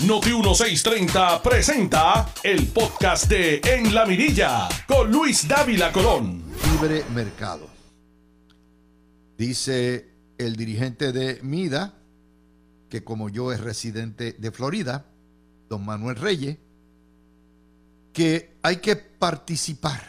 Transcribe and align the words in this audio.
Noti 0.00 0.30
1630 0.30 1.40
presenta 1.40 2.34
el 2.42 2.66
podcast 2.66 3.26
de 3.28 3.60
En 3.64 3.94
la 3.94 4.04
Mirilla 4.04 4.68
con 4.86 5.10
Luis 5.10 5.46
Dávila 5.46 5.92
Colón. 5.92 6.42
Libre 6.72 7.04
mercado. 7.14 7.68
Dice 9.38 10.10
el 10.36 10.56
dirigente 10.56 11.12
de 11.12 11.40
MIDA, 11.42 11.94
que 12.90 13.04
como 13.04 13.28
yo 13.28 13.52
es 13.52 13.60
residente 13.60 14.32
de 14.32 14.50
Florida, 14.50 15.06
don 15.70 15.86
Manuel 15.86 16.16
Reyes, 16.16 16.58
que 18.12 18.58
hay 18.62 18.78
que 18.78 18.96
participar 18.96 20.02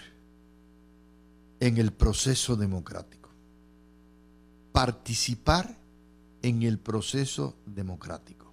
en 1.60 1.78
el 1.78 1.94
proceso 1.94 2.56
democrático. 2.56 3.30
Participar 4.74 5.78
en 6.42 6.64
el 6.64 6.80
proceso 6.80 7.56
democrático. 7.66 8.45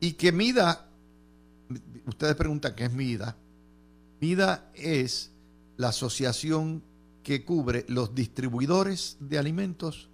Y 0.00 0.12
que 0.12 0.32
MIDA, 0.32 0.88
ustedes 2.06 2.34
preguntan 2.36 2.74
qué 2.74 2.84
es 2.84 2.92
MIDA. 2.92 3.36
MIDA 4.20 4.70
es 4.74 5.32
la 5.76 5.88
asociación 5.88 6.82
que 7.22 7.44
cubre 7.44 7.84
los 7.88 8.14
distribuidores 8.14 9.16
de 9.20 9.38
alimentos 9.38 10.08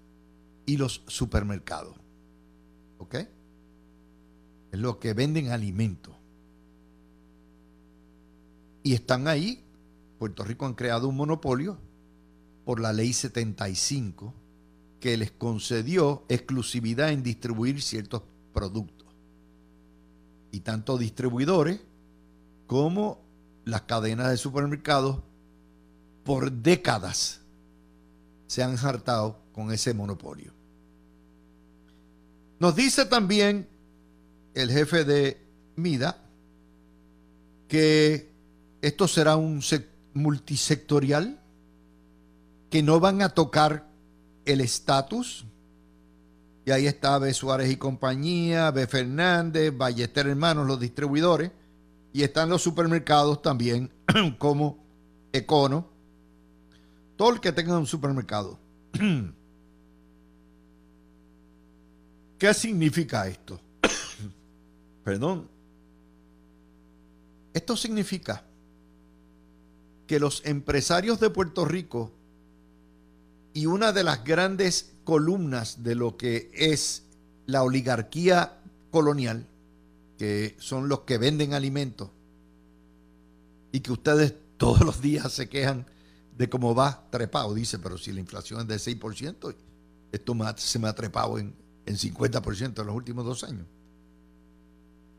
y 0.66 0.76
los 0.76 1.02
supermercados. 1.06 1.96
¿Ok? 2.98 3.14
Es 4.72 4.78
lo 4.78 4.98
que 4.98 5.14
venden 5.14 5.50
alimentos. 5.50 6.14
Y 8.82 8.94
están 8.94 9.28
ahí. 9.28 9.62
Puerto 10.18 10.44
Rico 10.44 10.66
han 10.66 10.74
creado 10.74 11.08
un 11.08 11.16
monopolio 11.16 11.78
por 12.64 12.80
la 12.80 12.92
ley 12.92 13.12
75 13.12 14.34
que 15.00 15.16
les 15.16 15.32
concedió 15.32 16.24
exclusividad 16.28 17.10
en 17.10 17.22
distribuir 17.22 17.82
ciertos 17.82 18.22
productos. 18.52 18.93
Y 20.54 20.60
tanto 20.60 20.96
distribuidores 20.96 21.80
como 22.68 23.18
las 23.64 23.82
cadenas 23.82 24.30
de 24.30 24.36
supermercados 24.36 25.18
por 26.22 26.52
décadas 26.52 27.40
se 28.46 28.62
han 28.62 28.78
hartado 28.78 29.40
con 29.52 29.72
ese 29.72 29.94
monopolio. 29.94 30.52
Nos 32.60 32.76
dice 32.76 33.04
también 33.04 33.68
el 34.54 34.70
jefe 34.70 35.04
de 35.04 35.44
MIDA 35.74 36.22
que 37.66 38.30
esto 38.80 39.08
será 39.08 39.34
un 39.34 39.60
multisectorial, 40.12 41.40
que 42.70 42.80
no 42.80 43.00
van 43.00 43.22
a 43.22 43.30
tocar 43.30 43.88
el 44.44 44.60
estatus. 44.60 45.46
Y 46.64 46.70
ahí 46.70 46.86
está 46.86 47.18
B. 47.18 47.34
Suárez 47.34 47.70
y 47.70 47.76
compañía, 47.76 48.70
B. 48.70 48.86
Fernández, 48.86 49.76
Ballester 49.76 50.26
Hermanos, 50.26 50.66
los 50.66 50.80
distribuidores. 50.80 51.50
Y 52.12 52.22
están 52.22 52.48
los 52.48 52.62
supermercados 52.62 53.42
también, 53.42 53.90
como 54.38 54.78
Econo. 55.32 55.90
Todo 57.16 57.34
el 57.34 57.40
que 57.40 57.52
tenga 57.52 57.76
un 57.76 57.86
supermercado. 57.86 58.58
¿Qué 62.38 62.54
significa 62.54 63.26
esto? 63.28 63.60
Perdón. 65.04 65.48
Esto 67.52 67.76
significa 67.76 68.44
que 70.06 70.18
los 70.18 70.44
empresarios 70.44 71.20
de 71.20 71.30
Puerto 71.30 71.64
Rico 71.64 72.10
y 73.52 73.66
una 73.66 73.92
de 73.92 74.02
las 74.02 74.24
grandes 74.24 74.93
columnas 75.04 75.82
de 75.82 75.94
lo 75.94 76.16
que 76.16 76.50
es 76.54 77.04
la 77.46 77.62
oligarquía 77.62 78.60
colonial, 78.90 79.46
que 80.18 80.56
son 80.58 80.88
los 80.88 81.00
que 81.00 81.18
venden 81.18 81.54
alimentos, 81.54 82.10
y 83.72 83.80
que 83.80 83.92
ustedes 83.92 84.34
todos 84.56 84.80
los 84.80 85.00
días 85.00 85.32
se 85.32 85.48
quejan 85.48 85.86
de 86.36 86.48
cómo 86.48 86.74
va 86.74 87.06
trepado. 87.10 87.54
Dice, 87.54 87.78
pero 87.78 87.98
si 87.98 88.12
la 88.12 88.20
inflación 88.20 88.60
es 88.60 88.68
del 88.68 88.98
6%, 88.98 89.54
esto 90.12 90.36
se 90.56 90.78
me 90.78 90.88
ha 90.88 90.94
trepado 90.94 91.38
en, 91.38 91.54
en 91.86 91.96
50% 91.96 92.80
en 92.80 92.86
los 92.86 92.96
últimos 92.96 93.24
dos 93.24 93.44
años. 93.44 93.66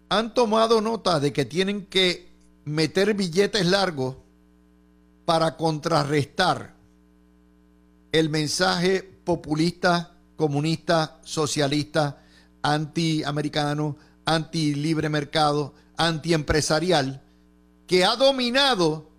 Han 0.10 0.34
tomado 0.34 0.82
nota 0.82 1.20
de 1.20 1.34
que 1.34 1.46
tienen 1.46 1.86
que 1.86 2.30
meter 2.64 3.14
billetes 3.14 3.66
largos 3.66 4.16
para 5.26 5.58
contrarrestar 5.58 6.76
el 8.12 8.30
mensaje 8.30 9.15
populista, 9.26 10.16
comunista, 10.38 11.20
socialista, 11.24 12.22
antiamericano, 12.62 13.98
anti 14.26 14.76
libre 14.76 15.10
mercado, 15.10 15.74
antiempresarial, 15.98 17.22
que 17.88 18.06
ha 18.06 18.16
dominado 18.16 19.10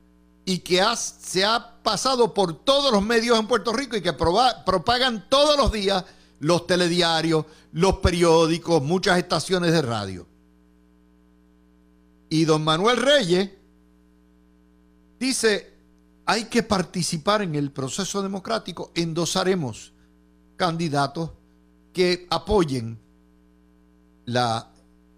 y 0.45 0.59
que 0.59 0.83
se 0.97 1.45
ha 1.45 1.83
pasado 1.83 2.33
por 2.33 2.65
todos 2.65 2.93
los 2.93 3.03
medios 3.03 3.39
en 3.39 3.47
Puerto 3.47 3.73
Rico 3.73 3.97
y 3.97 4.01
que 4.01 4.13
propagan 4.13 5.29
todos 5.29 5.57
los 5.57 5.73
días 5.73 6.05
los 6.39 6.67
telediarios, 6.67 7.47
los 7.73 7.97
periódicos, 7.97 8.83
muchas 8.83 9.19
estaciones 9.19 9.73
de 9.73 9.83
radio. 9.83 10.27
Y 12.29 12.45
don 12.45 12.63
Manuel 12.65 12.99
Reyes 12.99 13.51
dice, 15.19 15.73
hay 16.27 16.45
que 16.45 16.63
participar 16.63 17.43
en 17.43 17.55
el 17.55 17.71
proceso 17.71 18.23
democrático, 18.23 18.91
endosaremos 18.95 19.93
candidatos 20.57 21.31
que 21.93 22.27
apoyen 22.31 22.99
la 24.27 24.71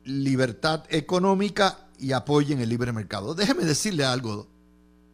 libertad 0.04 0.84
económica 0.90 1.88
y 1.98 2.12
apoyen 2.12 2.60
el 2.60 2.68
libre 2.68 2.92
mercado. 2.92 3.34
Déjeme 3.34 3.64
decirle 3.64 4.04
algo. 4.04 4.46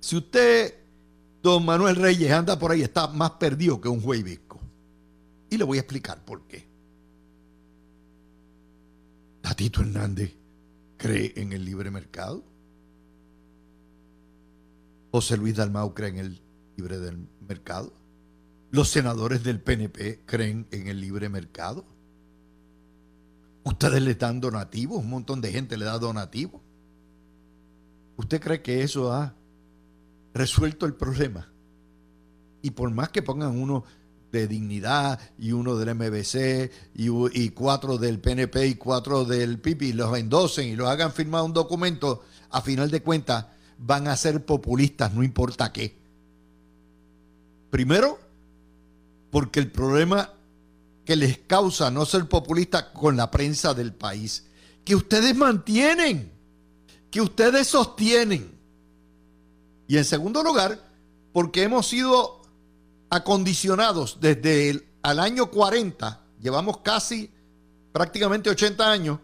Si 0.00 0.16
usted, 0.16 0.74
don 1.42 1.64
Manuel 1.64 1.96
Reyes, 1.96 2.30
anda 2.30 2.58
por 2.58 2.72
ahí, 2.72 2.82
está 2.82 3.06
más 3.08 3.32
perdido 3.32 3.80
que 3.80 3.88
un 3.88 4.00
juez 4.00 4.22
visco. 4.22 4.60
Y 5.50 5.56
le 5.56 5.64
voy 5.64 5.78
a 5.78 5.80
explicar 5.80 6.24
por 6.24 6.42
qué. 6.46 6.66
Tatito 9.40 9.82
Hernández 9.82 10.34
cree 10.96 11.32
en 11.36 11.52
el 11.52 11.64
libre 11.64 11.90
mercado. 11.90 12.42
José 15.12 15.36
Luis 15.36 15.56
Dalmau 15.56 15.94
cree 15.94 16.08
en 16.10 16.18
el 16.18 16.42
libre 16.76 16.98
del 16.98 17.28
mercado. 17.46 17.92
Los 18.74 18.88
senadores 18.88 19.44
del 19.44 19.60
PNP 19.60 20.22
creen 20.26 20.66
en 20.72 20.88
el 20.88 21.00
libre 21.00 21.28
mercado. 21.28 21.84
Ustedes 23.62 24.02
le 24.02 24.16
dan 24.16 24.40
donativos, 24.40 24.98
un 24.98 25.10
montón 25.10 25.40
de 25.40 25.52
gente 25.52 25.76
le 25.76 25.84
da 25.84 25.96
donativos. 25.96 26.60
¿Usted 28.16 28.40
cree 28.40 28.62
que 28.62 28.82
eso 28.82 29.12
ha 29.12 29.32
resuelto 30.34 30.86
el 30.86 30.94
problema? 30.94 31.52
Y 32.62 32.72
por 32.72 32.90
más 32.90 33.10
que 33.10 33.22
pongan 33.22 33.56
uno 33.56 33.84
de 34.32 34.48
dignidad 34.48 35.20
y 35.38 35.52
uno 35.52 35.76
del 35.76 35.94
MBC 35.94 36.72
y, 36.96 37.50
cuatro 37.50 37.96
del 37.96 38.18
PNP 38.18 38.66
y 38.66 38.74
cuatro 38.74 39.24
del 39.24 39.60
PIPI, 39.60 39.92
los 39.92 40.18
endosen 40.18 40.66
y 40.66 40.74
los 40.74 40.88
hagan 40.88 41.12
firmar 41.12 41.44
un 41.44 41.52
documento, 41.52 42.24
a 42.50 42.60
final 42.60 42.90
de 42.90 43.02
cuentas 43.02 43.46
van 43.78 44.08
a 44.08 44.16
ser 44.16 44.44
populistas, 44.44 45.14
no 45.14 45.22
importa 45.22 45.72
qué. 45.72 45.96
Primero, 47.70 48.23
porque 49.34 49.58
el 49.58 49.68
problema 49.68 50.32
que 51.04 51.16
les 51.16 51.38
causa 51.38 51.90
no 51.90 52.06
ser 52.06 52.28
populistas 52.28 52.84
con 52.94 53.16
la 53.16 53.32
prensa 53.32 53.74
del 53.74 53.92
país, 53.92 54.44
que 54.84 54.94
ustedes 54.94 55.34
mantienen, 55.34 56.32
que 57.10 57.20
ustedes 57.20 57.66
sostienen. 57.66 58.56
Y 59.88 59.96
en 59.96 60.04
segundo 60.04 60.40
lugar, 60.44 60.80
porque 61.32 61.64
hemos 61.64 61.88
sido 61.88 62.42
acondicionados 63.10 64.18
desde 64.20 64.70
el 64.70 64.86
al 65.02 65.18
año 65.18 65.50
40, 65.50 66.20
llevamos 66.40 66.78
casi 66.84 67.28
prácticamente 67.92 68.50
80 68.50 68.88
años, 68.88 69.18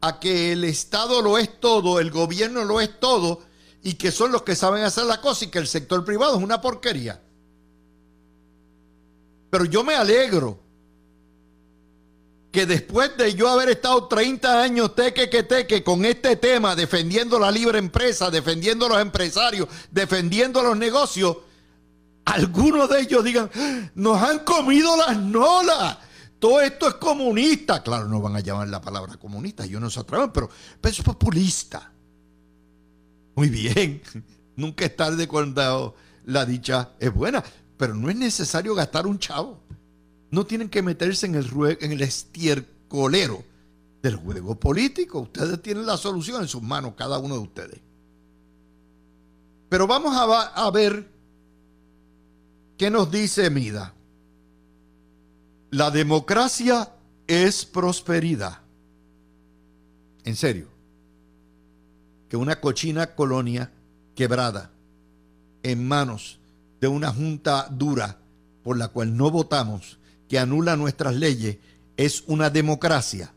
a 0.00 0.18
que 0.18 0.50
el 0.50 0.64
Estado 0.64 1.22
lo 1.22 1.38
es 1.38 1.60
todo, 1.60 2.00
el 2.00 2.10
gobierno 2.10 2.64
lo 2.64 2.80
es 2.80 2.98
todo, 2.98 3.42
y 3.84 3.94
que 3.94 4.10
son 4.10 4.32
los 4.32 4.42
que 4.42 4.56
saben 4.56 4.82
hacer 4.82 5.04
la 5.04 5.20
cosa 5.20 5.44
y 5.44 5.48
que 5.50 5.60
el 5.60 5.68
sector 5.68 6.04
privado 6.04 6.36
es 6.36 6.42
una 6.42 6.60
porquería. 6.60 7.22
Pero 9.56 9.70
yo 9.70 9.82
me 9.82 9.94
alegro 9.94 10.60
que 12.52 12.66
después 12.66 13.16
de 13.16 13.34
yo 13.34 13.48
haber 13.48 13.70
estado 13.70 14.06
30 14.06 14.62
años 14.62 14.94
teque 14.94 15.30
que 15.30 15.44
teque 15.44 15.82
con 15.82 16.04
este 16.04 16.36
tema, 16.36 16.76
defendiendo 16.76 17.38
la 17.38 17.50
libre 17.50 17.78
empresa, 17.78 18.30
defendiendo 18.30 18.84
a 18.84 18.90
los 18.90 19.00
empresarios, 19.00 19.66
defendiendo 19.90 20.62
los 20.62 20.76
negocios, 20.76 21.38
algunos 22.26 22.90
de 22.90 23.00
ellos 23.00 23.24
digan, 23.24 23.50
nos 23.94 24.22
han 24.22 24.40
comido 24.40 24.94
las 24.94 25.18
nolas. 25.18 26.00
Todo 26.38 26.60
esto 26.60 26.88
es 26.88 26.94
comunista. 26.96 27.82
Claro, 27.82 28.08
no 28.08 28.20
van 28.20 28.36
a 28.36 28.40
llamar 28.40 28.68
la 28.68 28.82
palabra 28.82 29.16
comunista, 29.16 29.64
yo 29.64 29.80
no 29.80 29.88
se 29.88 30.00
atreven, 30.00 30.32
pero, 30.32 30.50
pero 30.82 30.92
es 30.92 31.00
populista. 31.00 31.94
Muy 33.34 33.48
bien, 33.48 34.02
nunca 34.56 34.84
es 34.84 34.94
tarde 34.94 35.26
cuando 35.26 35.94
la 36.26 36.44
dicha 36.44 36.90
es 37.00 37.10
buena, 37.10 37.42
pero 37.76 37.94
no 37.94 38.08
es 38.10 38.16
necesario 38.16 38.74
gastar 38.74 39.06
un 39.06 39.18
chavo. 39.18 39.60
No 40.30 40.44
tienen 40.44 40.68
que 40.68 40.82
meterse 40.82 41.26
en 41.26 41.34
el, 41.34 41.48
en 41.80 41.92
el 41.92 42.02
estiercolero 42.02 43.44
del 44.02 44.16
juego 44.16 44.58
político. 44.58 45.20
Ustedes 45.20 45.60
tienen 45.62 45.86
la 45.86 45.96
solución 45.96 46.42
en 46.42 46.48
sus 46.48 46.62
manos, 46.62 46.94
cada 46.96 47.18
uno 47.18 47.34
de 47.34 47.40
ustedes. 47.40 47.80
Pero 49.68 49.86
vamos 49.86 50.16
a, 50.16 50.70
ver 50.70 51.08
qué 52.78 52.90
nos 52.90 53.10
dice 53.10 53.50
Mida. 53.50 53.94
La 55.70 55.90
democracia 55.90 56.92
es 57.26 57.64
prosperidad. 57.64 58.60
En 60.24 60.36
serio. 60.36 60.68
Que 62.28 62.36
una 62.36 62.60
cochina 62.60 63.14
colonia 63.14 63.72
quebrada 64.14 64.70
en 65.62 65.86
manos 65.86 66.38
de 66.80 66.88
una 66.88 67.12
junta 67.12 67.68
dura 67.70 68.18
por 68.62 68.76
la 68.76 68.88
cual 68.88 69.16
no 69.16 69.30
votamos, 69.30 69.98
que 70.28 70.38
anula 70.38 70.76
nuestras 70.76 71.14
leyes, 71.14 71.58
es 71.96 72.24
una 72.26 72.50
democracia. 72.50 73.32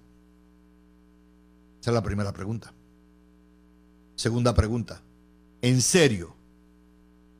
Esa 1.79 1.91
es 1.91 1.93
la 1.93 2.03
primera 2.03 2.33
pregunta. 2.33 2.73
Segunda 4.15 4.53
pregunta. 4.53 5.01
¿En 5.61 5.81
serio? 5.81 6.35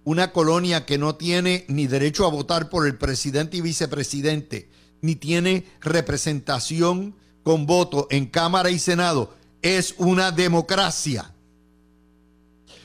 Una 0.04 0.32
colonia 0.32 0.86
que 0.86 0.98
no 0.98 1.16
tiene 1.16 1.66
ni 1.68 1.88
derecho 1.88 2.26
a 2.26 2.30
votar 2.30 2.70
por 2.70 2.88
el 2.88 2.98
presidente 2.98 3.58
y 3.58 3.62
vicepresidente, 3.62 4.70
ni 5.02 5.16
tiene 5.16 5.66
representación 5.82 7.16
con 7.44 7.66
voto 7.66 8.08
en 8.12 8.28
Cámara 8.28 8.70
y 8.70 8.80
Senado, 8.80 9.34
es 9.62 9.96
una 9.98 10.32
democracia. 10.32 11.34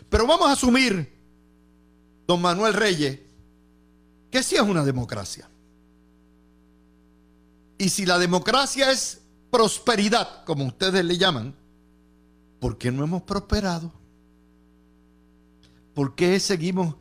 Pero 0.09 0.27
vamos 0.27 0.49
a 0.49 0.53
asumir, 0.53 1.14
don 2.27 2.41
Manuel 2.41 2.75
Reyes, 2.75 3.21
que 4.31 4.43
sí 4.43 4.57
es 4.57 4.63
una 4.63 4.85
democracia. 4.85 5.49
Y 7.79 7.89
si 7.89 8.07
la 8.07 8.19
democracia 8.19 8.91
es 8.91 9.21
prosperidad, 9.51 10.45
como 10.45 10.65
ustedes 10.65 11.05
le 11.05 11.19
llaman, 11.19 11.55
¿por 12.61 12.79
qué 12.79 12.91
no 12.91 13.05
hemos 13.05 13.23
prosperado? 13.23 13.93
¿Por 15.95 16.15
qué 16.15 16.41
seguimos 16.41 16.97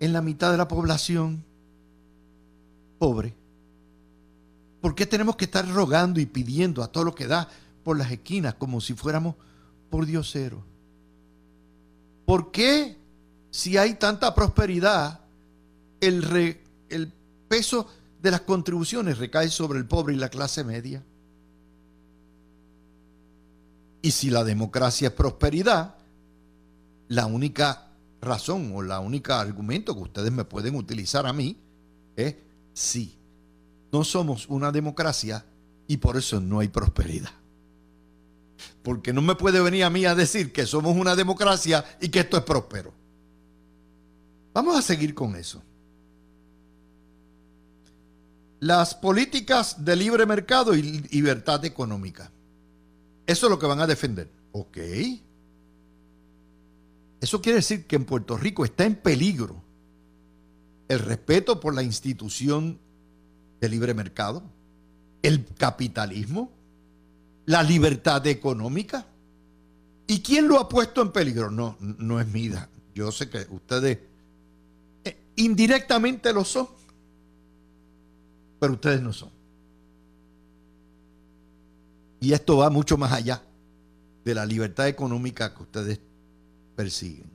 en 0.00 0.12
la 0.12 0.20
mitad 0.20 0.50
de 0.50 0.58
la 0.58 0.68
población 0.68 1.44
pobre? 2.98 3.34
¿Por 4.80 4.94
qué 4.94 5.06
tenemos 5.06 5.36
que 5.36 5.46
estar 5.46 5.66
rogando 5.66 6.20
y 6.20 6.26
pidiendo 6.26 6.82
a 6.82 6.88
todo 6.88 7.04
lo 7.04 7.14
que 7.14 7.26
da 7.26 7.48
por 7.82 7.96
las 7.96 8.10
esquinas 8.10 8.54
como 8.54 8.80
si 8.80 8.94
fuéramos 8.94 9.36
por 9.88 10.04
dioseros? 10.04 10.62
¿Por 12.26 12.50
qué 12.50 12.98
si 13.54 13.76
hay 13.76 13.94
tanta 13.94 14.34
prosperidad 14.34 15.20
el, 16.00 16.72
peso 17.46 17.86
de 18.20 18.32
las 18.32 18.40
contribuciones 18.40 19.18
recae 19.18 19.48
sobre 19.48 19.78
el 19.78 19.86
pobre 19.86 20.12
y 20.12 20.16
la 20.16 20.28
clase 20.28 20.64
media? 20.64 21.04
Y 24.02 24.10
si 24.10 24.28
la 24.28 24.42
democracia 24.42 25.06
es 25.06 25.14
prosperidad, 25.14 25.94
la 27.06 27.26
única 27.26 27.92
razón 28.20 28.72
o 28.74 28.82
la 28.82 28.98
única 28.98 29.40
argumento 29.40 29.94
que 29.94 30.02
ustedes 30.02 30.32
me 30.32 30.44
pueden 30.44 30.74
utilizar 30.74 31.24
a 31.24 31.32
mí 31.32 31.56
es 32.16 32.34
sí. 32.72 33.16
No 33.92 34.02
somos 34.02 34.48
una 34.48 34.72
democracia 34.72 35.44
y 35.86 35.98
por 35.98 36.16
eso 36.16 36.40
no 36.40 36.58
hay 36.58 36.66
prosperidad. 36.66 37.30
Porque 38.82 39.12
no 39.12 39.22
me 39.22 39.36
puede 39.36 39.60
venir 39.60 39.84
a 39.84 39.90
mí 39.90 40.06
a 40.06 40.16
decir 40.16 40.52
que 40.52 40.66
somos 40.66 40.96
una 40.96 41.14
democracia 41.14 41.84
y 42.00 42.08
que 42.08 42.18
esto 42.18 42.36
es 42.36 42.42
próspero. 42.42 43.03
Vamos 44.54 44.76
a 44.76 44.82
seguir 44.82 45.14
con 45.14 45.34
eso. 45.34 45.62
Las 48.60 48.94
políticas 48.94 49.84
de 49.84 49.96
libre 49.96 50.24
mercado 50.24 50.74
y 50.74 50.82
libertad 51.10 51.64
económica. 51.64 52.30
Eso 53.26 53.46
es 53.46 53.50
lo 53.50 53.58
que 53.58 53.66
van 53.66 53.80
a 53.80 53.86
defender. 53.86 54.30
Ok. 54.52 54.78
Eso 57.20 57.42
quiere 57.42 57.56
decir 57.56 57.86
que 57.86 57.96
en 57.96 58.04
Puerto 58.04 58.36
Rico 58.36 58.64
está 58.64 58.84
en 58.84 58.94
peligro 58.94 59.60
el 60.88 61.00
respeto 61.00 61.58
por 61.58 61.74
la 61.74 61.82
institución 61.82 62.78
de 63.60 63.68
libre 63.68 63.92
mercado, 63.92 64.42
el 65.22 65.44
capitalismo, 65.46 66.52
la 67.46 67.62
libertad 67.62 68.24
económica. 68.26 69.06
¿Y 70.06 70.20
quién 70.20 70.46
lo 70.46 70.60
ha 70.60 70.68
puesto 70.68 71.02
en 71.02 71.10
peligro? 71.10 71.50
No, 71.50 71.76
no 71.80 72.20
es 72.20 72.28
Mida. 72.28 72.68
Yo 72.94 73.10
sé 73.10 73.28
que 73.28 73.46
ustedes 73.50 73.98
indirectamente 75.36 76.32
lo 76.32 76.44
son, 76.44 76.68
pero 78.58 78.74
ustedes 78.74 79.00
no 79.02 79.12
son. 79.12 79.30
Y 82.20 82.32
esto 82.32 82.58
va 82.58 82.70
mucho 82.70 82.96
más 82.96 83.12
allá 83.12 83.42
de 84.24 84.34
la 84.34 84.46
libertad 84.46 84.88
económica 84.88 85.54
que 85.54 85.62
ustedes 85.62 86.00
persiguen. 86.74 87.30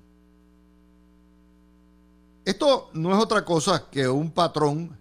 Esto 2.43 2.89
no 2.93 3.15
es 3.15 3.21
otra 3.21 3.45
cosa 3.45 3.89
que 3.91 4.07
un 4.07 4.31
patrón 4.31 4.97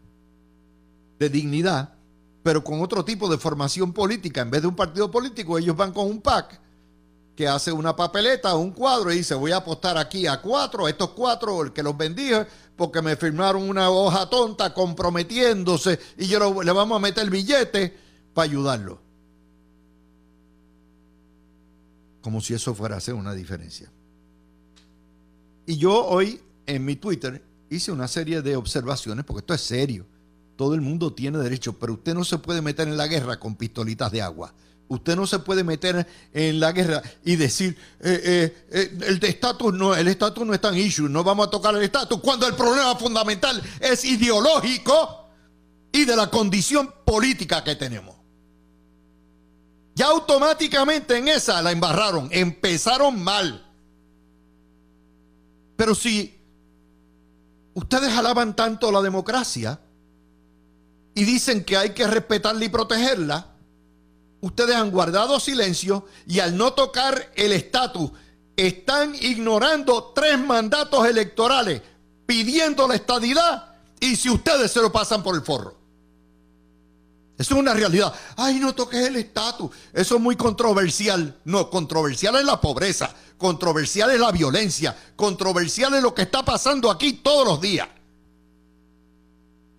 de 1.19 1.31
dignidad, 1.31 1.95
pero 2.43 2.63
con 2.63 2.83
otro 2.83 3.05
tipo 3.05 3.31
de 3.31 3.39
formación 3.39 3.93
política. 3.93 4.43
En 4.43 4.51
vez 4.51 4.63
de 4.63 4.69
un 4.69 4.77
partido 4.77 5.11
político, 5.11 5.57
ellos 5.57 5.75
van 5.75 5.93
con 5.93 6.07
un 6.07 6.21
PAC 6.21 6.61
que 7.39 7.47
hace 7.47 7.71
una 7.71 7.95
papeleta, 7.95 8.57
un 8.57 8.73
cuadro 8.73 9.13
y 9.13 9.19
dice, 9.19 9.33
voy 9.37 9.53
a 9.53 9.59
apostar 9.59 9.97
aquí 9.97 10.27
a 10.27 10.41
cuatro, 10.41 10.89
estos 10.89 11.11
cuatro, 11.11 11.63
el 11.63 11.73
que 11.73 11.85
los 11.85 11.97
bendiga, 11.97 12.45
porque 12.75 13.01
me 13.01 13.15
firmaron 13.15 13.63
una 13.63 13.91
hoja 13.91 14.29
tonta 14.29 14.75
comprometiéndose 14.75 16.01
y 16.17 16.27
yo 16.27 16.61
le 16.65 16.73
vamos 16.73 16.97
a 16.97 16.99
meter 16.99 17.23
el 17.23 17.31
billete 17.31 17.97
para 18.35 18.47
ayudarlo. 18.47 19.07
como 22.21 22.41
si 22.41 22.55
eso 22.55 22.75
fuera 22.75 22.97
a 22.97 22.99
hacer 22.99 23.15
una 23.15 23.33
diferencia. 23.33 23.89
Y 25.65 25.77
yo 25.77 26.05
hoy 26.05 26.41
en 26.67 26.85
mi 26.85 26.97
Twitter 26.97 27.41
hice 27.71 27.93
una 27.93 28.09
serie 28.09 28.43
de 28.43 28.57
observaciones, 28.57 29.25
porque 29.25 29.43
esto 29.43 29.55
es 29.55 29.61
serio. 29.61 30.05
Todo 30.57 30.75
el 30.75 30.81
mundo 30.81 31.15
tiene 31.15 31.39
derecho, 31.39 31.79
pero 31.79 31.93
usted 31.93 32.15
no 32.15 32.25
se 32.25 32.39
puede 32.39 32.63
meter 32.63 32.89
en 32.89 32.97
la 32.97 33.07
guerra 33.07 33.39
con 33.39 33.55
pistolitas 33.55 34.11
de 34.11 34.23
agua. 34.23 34.53
Usted 34.89 35.17
no 35.17 35.27
se 35.27 35.39
puede 35.41 35.65
meter 35.65 36.07
en 36.33 36.61
la 36.61 36.73
guerra 36.73 37.03
y 37.23 37.37
decir, 37.37 37.77
eh, 38.01 38.21
eh, 38.25 38.67
eh, 38.71 38.99
el 39.07 39.23
estatus 39.23 39.75
no, 39.75 39.95
el 39.95 40.09
estatus 40.09 40.47
no 40.47 40.55
está 40.55 40.71
en 40.71 40.79
issue, 40.79 41.09
no 41.11 41.23
vamos 41.23 41.49
a 41.49 41.51
tocar 41.51 41.75
el 41.75 41.83
estatus, 41.83 42.21
cuando 42.21 42.47
el 42.47 42.55
problema 42.55 42.97
fundamental 42.97 43.63
es 43.81 44.05
ideológico 44.07 45.29
y 45.93 46.07
de 46.07 46.17
la 46.17 46.31
condición 46.31 46.91
política 47.05 47.63
que 47.63 47.77
tenemos. 47.77 48.17
Ya 49.95 50.07
automáticamente 50.07 51.19
en 51.19 51.29
esa 51.29 51.61
la 51.61 51.71
embarraron, 51.71 52.29
empezaron 52.31 53.23
mal. 53.23 53.67
Pero 55.77 55.95
si 55.95 56.41
ustedes 57.75 58.17
alaban 58.17 58.57
tanto 58.57 58.91
la 58.91 59.03
democracia 59.03 59.81
y 61.15 61.25
dicen 61.25 61.63
que 61.63 61.77
hay 61.77 61.91
que 61.91 62.07
respetarla 62.07 62.65
y 62.65 62.69
protegerla, 62.71 63.58
ustedes 64.41 64.77
han 64.77 64.91
guardado 64.91 65.41
silencio 65.41 66.07
y 66.27 66.41
al 66.41 66.57
no 66.57 66.73
tocar 66.73 67.33
el 67.35 67.53
estatus 67.53 68.11
están 68.57 69.15
ignorando 69.15 70.13
tres 70.15 70.39
mandatos 70.39 71.07
electorales 71.07 71.83
pidiendo 72.27 72.87
la 72.89 72.97
estadidad 72.97 73.75
y 74.01 74.17
si 74.17 74.31
ustedes 74.31 74.71
se 74.71 74.83
lo 74.83 74.93
pasan 74.93 75.23
por 75.23 75.35
el 75.35 75.43
forro. 75.43 75.79
Eso 77.39 77.55
es 77.55 77.61
una 77.61 77.73
realidad. 77.73 78.13
Ay, 78.37 78.59
no 78.59 78.75
toques 78.75 79.07
el 79.07 79.15
estatus. 79.15 79.71
Eso 79.93 80.17
es 80.17 80.21
muy 80.21 80.35
controversial. 80.35 81.39
No, 81.45 81.71
controversial 81.71 82.35
es 82.35 82.45
la 82.45 82.61
pobreza. 82.61 83.15
Controversial 83.37 84.11
es 84.11 84.19
la 84.19 84.33
violencia. 84.33 84.97
Controversial 85.15 85.95
es 85.95 86.03
lo 86.03 86.13
que 86.13 86.23
está 86.23 86.45
pasando 86.45 86.91
aquí 86.91 87.13
todos 87.13 87.47
los 87.47 87.61
días. 87.61 87.89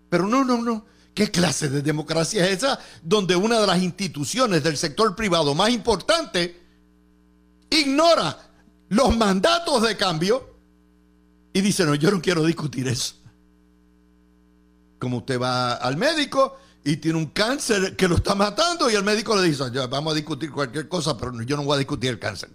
Pero 0.09 0.25
no, 0.25 0.45
no, 0.45 0.61
no. 0.61 0.85
¿Qué 1.19 1.29
clase 1.29 1.67
de 1.67 1.81
democracia 1.81 2.47
es 2.47 2.59
esa 2.59 2.79
donde 3.03 3.35
una 3.35 3.59
de 3.59 3.67
las 3.67 3.83
instituciones 3.83 4.63
del 4.63 4.77
sector 4.77 5.17
privado 5.17 5.53
más 5.53 5.69
importante 5.69 6.57
ignora 7.69 8.38
los 8.88 9.17
mandatos 9.17 9.81
de 9.81 9.97
cambio 9.97 10.55
y 11.51 11.59
dice, 11.59 11.85
no, 11.85 11.93
yo 11.95 12.09
no 12.09 12.21
quiero 12.21 12.45
discutir 12.45 12.88
eso? 12.88 13.15
Como 14.97 15.17
usted 15.17 15.38
va 15.38 15.73
al 15.73 15.97
médico 15.97 16.57
y 16.85 16.95
tiene 16.95 17.17
un 17.17 17.25
cáncer 17.25 17.97
que 17.97 18.07
lo 18.07 18.15
está 18.15 18.33
matando 18.33 18.89
y 18.89 18.95
el 18.95 19.03
médico 19.03 19.35
le 19.35 19.41
dice, 19.41 19.65
vamos 19.89 20.13
a 20.13 20.15
discutir 20.15 20.49
cualquier 20.49 20.88
cosa, 20.88 21.17
pero 21.17 21.33
yo 21.41 21.57
no 21.57 21.65
voy 21.65 21.75
a 21.75 21.79
discutir 21.79 22.11
el 22.11 22.19
cáncer. 22.19 22.49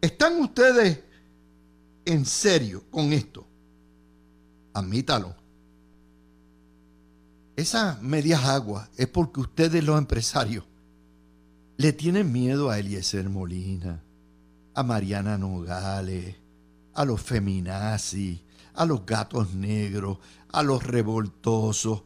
¿Están 0.00 0.40
ustedes 0.40 1.00
en 2.04 2.24
serio 2.24 2.84
con 2.88 3.12
esto? 3.12 3.47
Admítalo. 4.78 5.34
Esas 7.56 8.00
medias 8.00 8.44
aguas 8.44 8.88
es 8.96 9.08
porque 9.08 9.40
ustedes 9.40 9.82
los 9.82 9.98
empresarios 9.98 10.64
le 11.76 11.92
tienen 11.92 12.30
miedo 12.30 12.70
a 12.70 12.78
Eliezer 12.78 13.28
Molina, 13.28 14.00
a 14.74 14.82
Mariana 14.84 15.36
Nogales, 15.36 16.36
a 16.94 17.04
los 17.04 17.20
feminazis, 17.20 18.40
a 18.74 18.86
los 18.86 19.04
gatos 19.04 19.52
negros, 19.54 20.18
a 20.52 20.62
los 20.62 20.84
revoltosos 20.84 22.02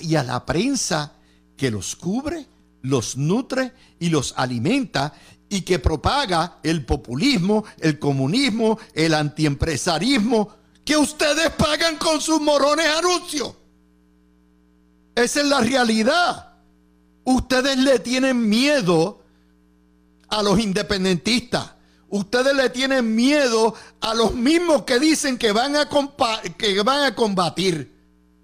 y 0.00 0.16
a 0.16 0.24
la 0.24 0.44
prensa 0.44 1.12
que 1.56 1.70
los 1.70 1.94
cubre, 1.94 2.46
los 2.82 3.16
nutre 3.16 3.72
y 4.00 4.08
los 4.08 4.34
alimenta 4.36 5.12
y 5.48 5.62
que 5.62 5.78
propaga 5.78 6.58
el 6.64 6.84
populismo, 6.84 7.64
el 7.78 8.00
comunismo, 8.00 8.78
el 8.94 9.14
antiempresarismo 9.14 10.59
que 10.90 10.96
ustedes 10.96 11.50
pagan 11.50 11.98
con 11.98 12.20
sus 12.20 12.40
morones 12.40 12.84
anuncios. 12.88 13.54
Esa 15.14 15.40
es 15.40 15.46
la 15.46 15.60
realidad. 15.60 16.54
Ustedes 17.22 17.78
le 17.78 18.00
tienen 18.00 18.48
miedo 18.48 19.22
a 20.26 20.42
los 20.42 20.58
independentistas. 20.58 21.74
Ustedes 22.08 22.56
le 22.56 22.70
tienen 22.70 23.14
miedo 23.14 23.72
a 24.00 24.14
los 24.14 24.34
mismos 24.34 24.82
que 24.82 24.98
dicen 24.98 25.38
que 25.38 25.52
van 25.52 25.76
a, 25.76 25.88
que 26.58 26.82
van 26.82 27.04
a 27.04 27.14
combatir. 27.14 27.94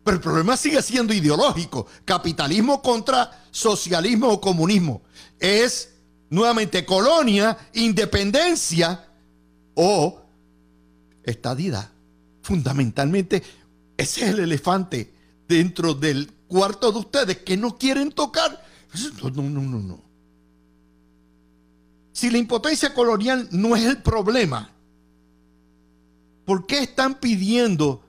Pero 0.05 0.17
el 0.17 0.23
problema 0.23 0.57
sigue 0.57 0.81
siendo 0.83 1.13
ideológico. 1.13 1.89
Capitalismo 2.05 2.81
contra 2.81 3.45
socialismo 3.51 4.29
o 4.29 4.41
comunismo. 4.41 5.03
Es 5.41 5.95
nuevamente 6.31 6.87
colonia, 6.87 7.59
independencia 7.73 9.05
o 9.75 10.23
estadidad. 11.25 11.96
Fundamentalmente, 12.47 13.43
ese 13.97 14.25
es 14.25 14.31
el 14.31 14.39
elefante 14.39 15.13
dentro 15.49 15.95
del 15.95 16.31
cuarto 16.47 16.93
de 16.93 16.99
ustedes 17.01 17.39
que 17.39 17.57
no 17.57 17.77
quieren 17.77 18.13
tocar. 18.13 18.65
No, 19.21 19.31
no, 19.31 19.43
no, 19.43 19.61
no, 19.63 19.79
no. 19.81 20.01
Si 22.13 22.31
la 22.31 22.39
impotencia 22.39 22.95
colonial 22.95 23.49
no 23.51 23.75
es 23.75 23.85
el 23.85 24.01
problema, 24.01 24.71
¿por 26.45 26.69
qué 26.69 26.85
están 26.85 27.17
pidiendo 27.19 28.05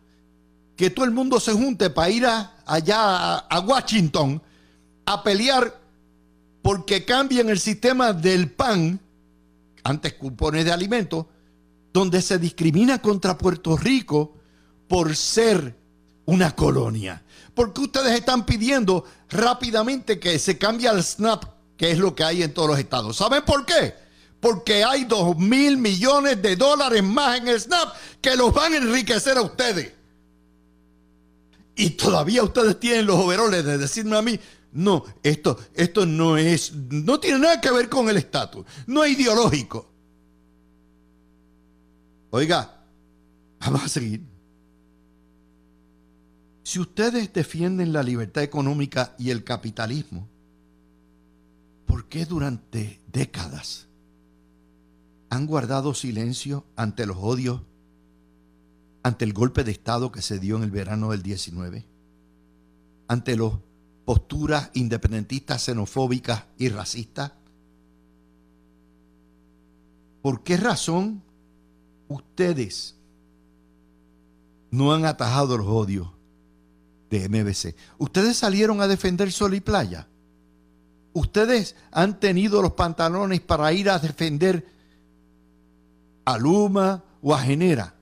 que 0.76 0.92
todo 0.92 1.06
el 1.06 1.12
mundo 1.12 1.40
se 1.40 1.54
junte 1.54 1.90
para 1.90 2.12
ir 2.12 2.28
allá 2.28 3.38
a, 3.38 3.60
Washington 3.62 4.40
a 5.08 5.24
pelear 5.24 5.82
porque 6.62 7.06
cambien 7.06 7.50
el 7.50 7.60
sistema 7.60 8.14
del 8.14 8.52
PAN, 8.52 9.00
antes 9.84 10.14
cupones 10.14 10.64
de 10.64 10.72
alimentos, 10.72 11.26
donde 11.98 12.22
se 12.22 12.38
discrimina 12.38 13.02
contra 13.02 13.38
Puerto 13.38 13.76
Rico 13.76 14.36
por 14.88 15.16
ser 15.16 15.76
una 16.26 16.56
colonia? 16.56 17.24
Porque 17.56 17.82
ustedes 17.82 18.14
están 18.14 18.46
pidiendo 18.46 19.04
rápidamente 19.30 20.20
que 20.20 20.38
se 20.38 20.58
cambie 20.60 20.88
al 20.88 21.04
SNAP, 21.04 21.44
que 21.76 21.92
es 21.92 21.98
lo 21.98 22.16
que 22.16 22.24
hay 22.24 22.44
en 22.44 22.54
todos 22.54 22.70
los 22.70 22.80
estados. 22.80 23.18
¿Saben 23.18 23.44
por 23.44 23.66
qué? 23.66 23.96
Porque 24.40 24.84
hay 24.84 25.06
dos 25.06 25.36
mil 25.38 25.78
millones 25.78 26.40
de 26.40 26.56
dólares 26.56 27.04
más 27.04 27.40
en 27.40 27.48
el 27.48 27.60
SNAP 27.60 27.96
que 28.22 28.36
los 28.36 28.54
van 28.54 28.74
a 28.74 28.78
enriquecer 28.78 29.38
a 29.38 29.42
ustedes. 29.42 29.92
Y 31.76 31.92
todavía 31.92 32.44
ustedes 32.44 32.80
tienen 32.80 33.08
los 33.08 33.18
overoles 33.18 33.66
de 33.66 33.80
decirme 33.80 34.18
a 34.18 34.22
mí, 34.22 34.40
no, 34.72 35.04
esto, 35.24 35.58
esto 35.74 36.06
no 36.06 36.38
es, 36.38 36.74
no 36.74 37.20
tiene 37.20 37.40
nada 37.40 37.60
que 37.60 37.72
ver 37.72 37.90
con 37.90 38.08
el 38.10 38.18
estatus, 38.18 38.66
no 38.86 39.04
es 39.04 39.18
ideológico. 39.18 39.97
Oiga, 42.38 42.72
vamos 43.62 43.84
a 43.84 43.90
seguir. 43.90 44.22
Si 46.62 46.80
ustedes 46.80 47.34
defienden 47.34 47.92
la 47.92 48.04
libertad 48.04 48.44
económica 48.44 49.16
y 49.18 49.32
el 49.32 49.44
capitalismo, 49.44 50.28
¿por 51.88 52.08
qué 52.08 52.28
durante 52.28 53.02
décadas 53.12 53.88
han 55.32 55.48
guardado 55.48 55.96
silencio 55.96 56.64
ante 56.76 57.08
los 57.08 57.18
odios, 57.20 57.64
ante 59.02 59.26
el 59.26 59.34
golpe 59.34 59.64
de 59.64 59.72
Estado 59.72 60.12
que 60.12 60.22
se 60.22 60.38
dio 60.38 60.58
en 60.58 60.64
el 60.64 60.70
verano 60.70 61.10
del 61.10 61.24
19, 61.24 61.88
ante 63.08 63.36
las 63.36 63.54
posturas 64.06 64.70
independentistas, 64.76 65.64
xenofóbicas 65.64 66.44
y 66.60 66.70
racistas? 66.70 67.32
¿Por 70.22 70.44
qué 70.44 70.58
razón 70.58 71.24
ustedes 72.08 72.96
no 74.72 74.94
han 74.94 75.06
atajado 75.06 75.58
los 75.58 75.68
odios 75.68 76.10
de 77.10 77.28
MBC. 77.30 77.76
Ustedes 77.98 78.38
salieron 78.38 78.82
a 78.82 78.88
defender 78.88 79.32
Sol 79.32 79.54
y 79.54 79.62
Playa. 79.62 80.08
Ustedes 81.14 81.76
han 81.92 82.20
tenido 82.20 82.62
los 82.62 82.74
pantalones 82.74 83.42
para 83.42 83.72
ir 83.74 83.90
a 83.90 84.00
defender 84.00 84.68
a 86.26 86.38
Luma 86.38 87.04
o 87.22 87.34
a 87.34 87.40
Genera. 87.40 87.96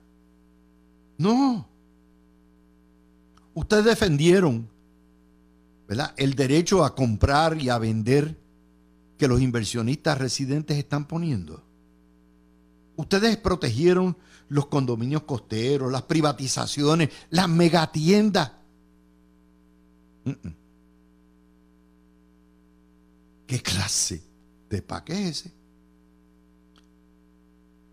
No. 1.16 1.66
Ustedes 3.54 3.84
defendieron 3.84 4.68
¿verdad? 5.88 6.12
el 6.16 6.34
derecho 6.34 6.84
a 6.84 6.94
comprar 6.94 7.60
y 7.60 7.70
a 7.70 7.78
vender 7.78 8.36
que 9.16 9.28
los 9.28 9.40
inversionistas 9.40 10.18
residentes 10.18 10.76
están 10.76 11.06
poniendo. 11.06 11.62
Ustedes 12.96 13.36
protegieron 13.36 14.16
los 14.48 14.66
condominios 14.66 15.22
costeros, 15.22 15.92
las 15.92 16.02
privatizaciones, 16.02 17.10
las 17.30 17.48
megatiendas 17.48 18.52
¿Qué 23.46 23.62
clase 23.62 24.22
de 24.68 24.82
paquete 24.82 25.28
es 25.28 25.40
ese? 25.40 25.52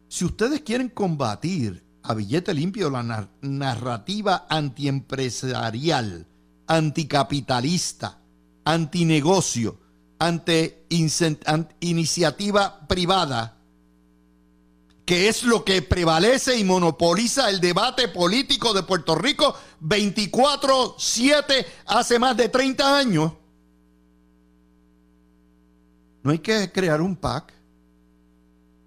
Si 0.08 0.26
ustedes 0.26 0.62
quieren 0.62 0.90
combatir 0.90 1.84
a 2.04 2.14
billete 2.14 2.54
limpio 2.54 2.90
la 2.90 3.30
narrativa 3.42 4.48
antiempresarial, 4.50 6.28
anticapitalista, 6.68 8.20
antinegocio, 8.66 9.80
ante 10.20 10.86
iniciativa 11.80 12.88
privada, 12.88 13.53
que 15.06 15.28
es 15.28 15.44
lo 15.44 15.66
que 15.66 15.82
prevalece 15.82 16.58
y 16.58 16.64
monopoliza 16.64 17.50
el 17.50 17.60
debate 17.60 18.08
político 18.08 18.74
de 18.74 18.84
Puerto 18.84 19.16
Rico 19.16 19.56
24/7 19.82 21.66
hace 21.86 22.20
más 22.20 22.38
de 22.38 22.50
30 22.50 22.98
años. 22.98 23.34
No 26.24 26.32
hay 26.32 26.40
que 26.40 26.72
crear 26.72 27.02
un 27.02 27.18
PAC. 27.18 27.54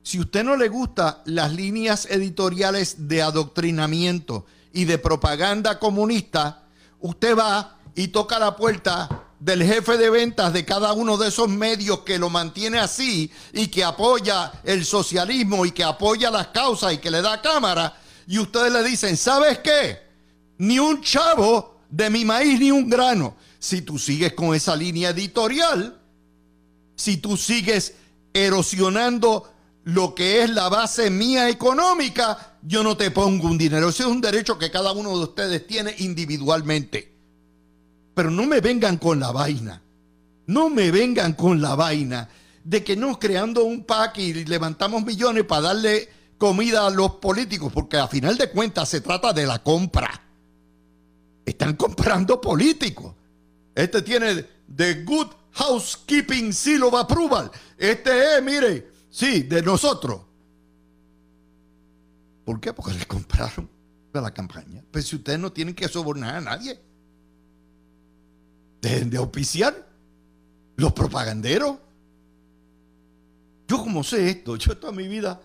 Si 0.03 0.19
usted 0.19 0.43
no 0.43 0.57
le 0.57 0.69
gusta 0.69 1.23
las 1.27 1.53
líneas 1.53 2.07
editoriales 2.07 3.09
de 3.09 3.23
adoctrinamiento 3.23 4.47
y 4.73 4.85
de 4.85 4.99
propaganda 4.99 5.79
comunista, 5.79 6.63
usted 7.01 7.37
va 7.37 7.79
y 7.95 8.09
toca 8.09 8.39
la 8.39 8.57
puerta 8.57 9.26
del 9.39 9.63
jefe 9.63 9.99
de 9.99 10.11
ventas 10.11 10.53
de 10.53 10.65
cada 10.65 10.93
uno 10.93 11.17
de 11.17 11.29
esos 11.29 11.49
medios 11.49 12.01
que 12.01 12.19
lo 12.19 12.31
mantiene 12.31 12.79
así 12.79 13.31
y 13.53 13.69
que 13.69 13.85
apoya 13.85 14.53
el 14.65 14.85
socialismo 14.85 15.67
y 15.67 15.73
que 15.73 15.85
apoya 15.85 16.31
las 16.31 16.49
causas 16.49 16.95
y 16.95 16.99
que 16.99 17.11
le 17.11 17.23
da 17.23 17.43
cámara, 17.43 17.97
y 18.27 18.39
ustedes 18.39 18.73
le 18.73 18.83
dicen, 18.83 19.17
¿sabes 19.17 19.59
qué? 19.59 19.99
Ni 20.59 20.79
un 20.79 21.01
chavo 21.01 21.81
de 21.89 22.11
mi 22.11 22.25
maíz 22.25 22.59
ni 22.59 22.71
un 22.71 22.89
grano. 22.89 23.37
Si 23.59 23.83
tú 23.83 23.99
sigues 23.99 24.33
con 24.33 24.55
esa 24.55 24.75
línea 24.75 25.11
editorial, 25.11 26.01
si 26.97 27.19
tú 27.19 27.37
sigues 27.37 27.95
erosionando 28.33 29.53
lo 29.85 30.15
que 30.15 30.43
es 30.43 30.51
la 30.51 30.69
base 30.69 31.11
mía 31.11 31.49
económica, 31.49 32.57
yo 32.63 32.83
no 32.83 32.97
te 32.97 33.13
pongo 33.13 33.47
un 33.47 33.59
dinero. 33.59 33.89
Ese 33.89 34.03
es 34.03 34.09
un 34.09 34.21
derecho 34.21 34.59
que 34.59 34.71
cada 34.71 34.93
uno 34.93 35.17
de 35.17 35.25
ustedes 35.25 35.67
tiene 35.67 35.95
individualmente. 35.99 37.16
Pero 38.17 38.31
no 38.31 38.47
me 38.47 38.63
vengan 38.63 38.97
con 38.97 39.21
la 39.21 39.31
vaina. 39.31 39.83
No 40.47 40.71
me 40.71 40.91
vengan 40.91 41.35
con 41.35 41.61
la 41.61 41.75
vaina 41.75 42.27
de 42.65 42.83
que 42.83 42.97
no 42.97 43.19
creando 43.19 43.65
un 43.65 43.85
PAC 43.85 44.17
y 44.17 44.45
levantamos 44.47 45.05
millones 45.05 45.45
para 45.45 45.61
darle 45.61 46.09
comida 46.39 46.87
a 46.87 46.91
los 46.91 47.17
políticos, 47.17 47.71
porque 47.75 47.99
a 47.99 48.09
final 48.09 48.39
de 48.39 48.51
cuentas 48.51 48.89
se 48.89 49.03
trata 49.03 49.35
de 49.35 49.47
la 49.47 49.63
compra. 49.63 50.11
Están 51.45 51.77
comprando 51.77 52.41
políticos. 52.41 53.15
Este 53.75 54.01
tiene 54.01 54.47
The 54.75 55.05
Good 55.05 55.29
Housekeeping 55.53 56.55
Seal 56.55 56.85
of 56.85 56.95
Approval. 56.95 57.51
Este 57.77 58.39
es, 58.39 58.43
mire, 58.43 58.93
sí, 59.11 59.43
de 59.43 59.61
nosotros. 59.61 60.23
¿Por 62.47 62.59
qué? 62.61 62.73
Porque 62.73 62.95
le 62.95 63.05
compraron 63.05 63.69
para 64.11 64.23
la 64.23 64.31
campaña. 64.33 64.83
Pero 64.91 65.05
si 65.05 65.17
ustedes 65.17 65.39
no 65.39 65.53
tienen 65.53 65.75
que 65.75 65.87
sobornar 65.87 66.37
a 66.37 66.41
nadie. 66.41 66.81
Dejen 68.81 69.11
de 69.11 69.19
auspiciar 69.19 69.87
los 70.77 70.93
propaganderos. 70.93 71.77
Yo 73.69 73.79
como 73.79 74.05
sé 74.05 74.31
esto, 74.31 74.57
yo 74.57 74.77
toda 74.77 74.93
mi 74.93 75.09
vida, 75.09 75.41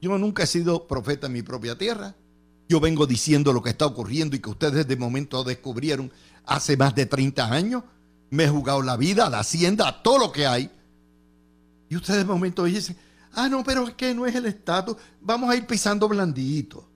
yo 0.00 0.18
nunca 0.18 0.44
he 0.44 0.46
sido 0.46 0.86
profeta 0.86 1.26
en 1.26 1.34
mi 1.34 1.42
propia 1.42 1.76
tierra. 1.76 2.14
Yo 2.68 2.80
vengo 2.80 3.06
diciendo 3.06 3.52
lo 3.52 3.62
que 3.62 3.70
está 3.70 3.86
ocurriendo 3.86 4.36
y 4.36 4.40
que 4.40 4.50
ustedes 4.50 4.86
de 4.86 4.96
momento 4.96 5.42
descubrieron 5.42 6.12
hace 6.44 6.76
más 6.76 6.94
de 6.94 7.06
30 7.06 7.50
años. 7.50 7.82
Me 8.30 8.44
he 8.44 8.48
jugado 8.48 8.82
la 8.82 8.96
vida, 8.96 9.28
la 9.30 9.40
hacienda, 9.40 10.02
todo 10.02 10.18
lo 10.18 10.32
que 10.32 10.46
hay. 10.46 10.70
Y 11.88 11.96
ustedes 11.96 12.20
de 12.20 12.24
momento 12.26 12.64
dicen, 12.64 12.96
ah, 13.32 13.48
no, 13.48 13.64
pero 13.64 13.88
es 13.88 13.94
que 13.94 14.14
no 14.14 14.26
es 14.26 14.34
el 14.34 14.46
estatus. 14.46 14.96
Vamos 15.20 15.50
a 15.50 15.56
ir 15.56 15.66
pisando 15.66 16.08
blandito. 16.08 16.86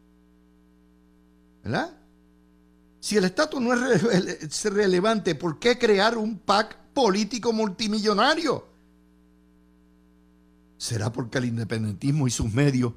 ¿Verdad? 1.65 1.97
Si 3.03 3.17
el 3.17 3.25
estatus 3.25 3.61
no 3.61 3.75
es 3.75 4.63
relevante, 4.63 5.35
¿por 5.35 5.59
qué 5.59 5.77
crear 5.77 6.17
un 6.17 6.39
PAC 6.39 6.77
político 6.95 7.53
multimillonario? 7.53 8.65
¿Será 10.79 11.13
porque 11.13 11.39
el 11.39 11.47
independentismo 11.47 12.29
y 12.29 12.31
sus 12.31 12.53
medios 12.53 12.93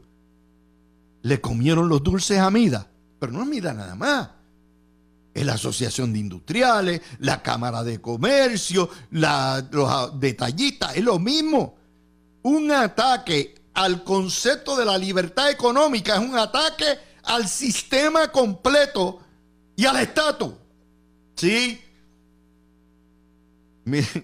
le 1.24 1.42
comieron 1.42 1.90
los 1.90 2.04
dulces 2.04 2.38
a 2.38 2.52
Mida? 2.52 2.88
Pero 3.18 3.32
no 3.32 3.42
es 3.42 3.48
Mida 3.48 3.74
nada 3.74 3.96
más. 3.96 4.30
Es 5.34 5.44
la 5.44 5.54
Asociación 5.54 6.14
de 6.14 6.20
Industriales, 6.20 7.02
la 7.18 7.42
Cámara 7.42 7.84
de 7.84 8.00
Comercio, 8.00 8.88
la, 9.10 9.68
los 9.72 10.20
detallistas, 10.20 10.96
es 10.96 11.04
lo 11.04 11.18
mismo. 11.18 11.78
Un 12.44 12.72
ataque 12.72 13.56
al 13.74 14.04
concepto 14.04 14.78
de 14.78 14.86
la 14.86 15.00
libertad 15.00 15.50
económica 15.50 16.14
es 16.14 16.20
un 16.20 16.38
ataque 16.38 16.86
al 17.24 17.48
sistema 17.48 18.32
completo 18.32 19.25
y 19.76 19.86
al 19.86 19.98
estatus. 19.98 20.54
¿Sí? 21.36 21.82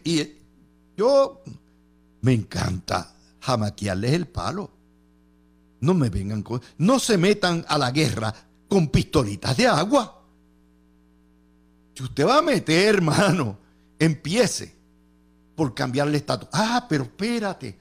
Y 0.04 0.28
yo 0.98 1.44
me 2.22 2.34
encanta 2.34 3.14
jamaquearles 3.42 4.14
el 4.14 4.28
palo. 4.28 4.72
No 5.82 5.94
me 5.94 6.10
vengan 6.10 6.42
con. 6.44 6.62
No 6.78 7.00
se 7.00 7.18
metan 7.18 7.66
a 7.68 7.78
la 7.78 7.92
guerra 7.92 8.34
con 8.68 8.88
pistolitas 8.88 9.58
de 9.58 9.68
agua. 9.68 10.24
Si 11.94 12.04
usted 12.04 12.26
va 12.26 12.38
a 12.38 12.42
meter, 12.42 12.96
hermano, 12.96 13.58
empiece 14.00 14.74
por 15.56 15.74
cambiar 15.74 16.08
el 16.08 16.16
estatus. 16.16 16.50
Ah, 16.54 16.86
pero 16.88 17.04
espérate. 17.04 17.80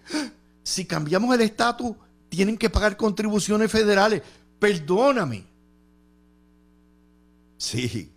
Si 0.62 0.84
cambiamos 0.84 1.34
el 1.34 1.42
estatus, 1.42 1.96
tienen 2.28 2.58
que 2.58 2.70
pagar 2.70 2.96
contribuciones 2.96 3.70
federales. 3.70 4.22
Perdóname. 4.58 5.49
Sí. 7.60 8.10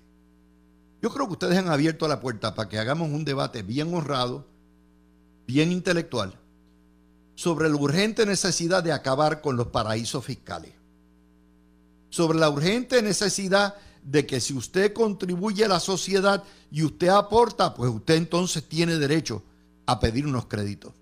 Yo 1.02 1.10
creo 1.10 1.28
que 1.28 1.34
ustedes 1.34 1.58
han 1.58 1.68
abierto 1.68 2.08
la 2.08 2.22
puerta 2.22 2.56
para 2.56 2.70
que 2.70 2.80
hagamos 2.80 3.10
un 3.10 3.26
debate 3.26 3.62
bien 3.62 3.94
honrado, 3.94 4.48
bien 5.46 5.70
intelectual, 5.74 6.40
sobre 7.36 7.68
la 7.68 7.76
urgente 7.76 8.26
necesidad 8.26 8.82
de 8.82 8.94
acabar 8.94 9.42
con 9.42 9.58
los 9.58 9.68
paraísos 9.68 10.24
fiscales. 10.24 10.72
Sobre 12.10 12.40
la 12.40 12.50
urgente 12.50 13.02
necesidad 13.02 13.76
de 14.02 14.26
que 14.26 14.40
si 14.40 14.54
usted 14.54 14.94
contribuye 14.94 15.66
a 15.66 15.68
la 15.68 15.82
sociedad 15.82 16.42
y 16.72 16.84
usted 16.84 17.10
aporta, 17.10 17.74
pues 17.74 17.92
usted 17.92 18.16
entonces 18.16 18.64
tiene 18.64 18.98
derecho 18.98 19.44
a 19.86 20.00
pedir 20.00 20.26
unos 20.26 20.46
créditos. 20.46 20.94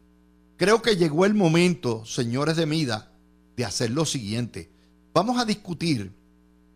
Creo 0.58 0.82
que 0.82 0.96
llegó 0.96 1.26
el 1.26 1.36
momento, 1.36 2.06
señores 2.06 2.58
de 2.58 2.66
Mida, 2.66 3.12
de 3.56 3.66
hacer 3.66 3.92
lo 3.92 4.04
siguiente. 4.04 4.72
Vamos 5.14 5.40
a 5.40 5.46
discutir 5.46 6.21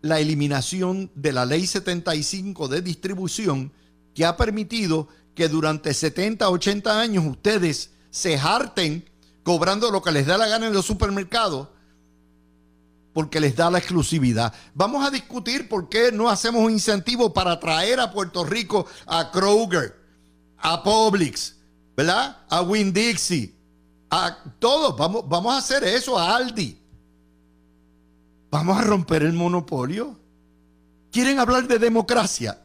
la 0.06 0.20
eliminación 0.20 1.10
de 1.16 1.34
la 1.34 1.48
ley 1.48 1.66
75 1.66 2.68
de 2.68 2.84
distribución 2.84 3.72
que 4.14 4.24
ha 4.24 4.38
permitido 4.38 5.08
que 5.34 5.50
durante 5.50 5.96
70, 5.96 6.48
80 6.48 7.02
años 7.02 7.26
ustedes 7.26 7.90
se 8.12 8.38
harten 8.38 9.10
cobrando 9.42 9.90
lo 9.90 10.04
que 10.04 10.12
les 10.12 10.28
da 10.28 10.38
la 10.38 10.48
gana 10.48 10.68
en 10.68 10.74
los 10.74 10.86
supermercados 10.86 11.70
porque 13.14 13.40
les 13.40 13.56
da 13.56 13.72
la 13.72 13.80
exclusividad. 13.80 14.54
Vamos 14.76 15.04
a 15.04 15.10
discutir 15.10 15.68
por 15.68 15.90
qué 15.90 16.12
no 16.12 16.30
hacemos 16.30 16.62
un 16.62 16.74
incentivo 16.74 17.34
para 17.34 17.60
traer 17.60 18.00
a 18.00 18.12
Puerto 18.12 18.44
Rico 18.44 18.86
a 19.08 19.32
Kroger, 19.32 19.96
a 20.60 20.84
Publix, 20.84 21.56
¿verdad? 21.98 22.46
A 22.48 22.62
Winn 22.62 22.94
Dixie, 22.94 23.56
a 24.12 24.38
todos. 24.60 24.96
Vamos, 24.96 25.28
vamos 25.28 25.52
a 25.52 25.58
hacer 25.58 25.84
eso, 25.84 26.16
a 26.16 26.36
Aldi. 26.36 26.85
Vamos 28.56 28.78
a 28.78 28.84
romper 28.84 29.24
el 29.24 29.34
monopolio. 29.34 30.18
¿Quieren 31.12 31.40
hablar 31.40 31.68
de 31.68 31.78
democracia? 31.78 32.58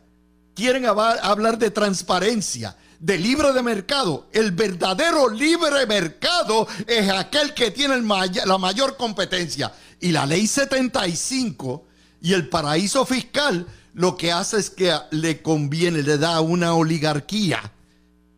¿Quieren 0.54 0.87
hablar 0.87 1.59
de 1.59 1.73
transparencia? 1.73 2.76
de 3.00 3.18
libre 3.18 3.52
de 3.52 3.61
mercado. 3.61 4.28
El 4.32 4.52
verdadero 4.52 5.28
libre 5.30 5.87
mercado 5.88 6.68
es 6.87 7.09
aquel 7.09 7.54
que 7.54 7.73
tiene 7.73 8.00
la 8.00 8.58
mayor 8.58 8.97
competencia. 8.97 9.73
Y 9.99 10.12
la 10.12 10.26
ley 10.26 10.47
75 10.47 11.84
y 12.21 12.34
el 12.34 12.49
paraíso 12.49 13.04
fiscal 13.04 13.67
lo 13.93 14.17
que 14.17 14.30
hace 14.30 14.58
es 14.58 14.71
que 14.71 14.95
le 15.10 15.43
conviene, 15.43 16.04
le 16.04 16.19
da 16.19 16.41
una 16.41 16.75
oligarquía, 16.75 17.73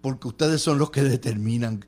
porque 0.00 0.28
ustedes 0.28 0.62
son 0.62 0.78
los 0.78 0.90
que 0.90 1.02
determinan 1.02 1.84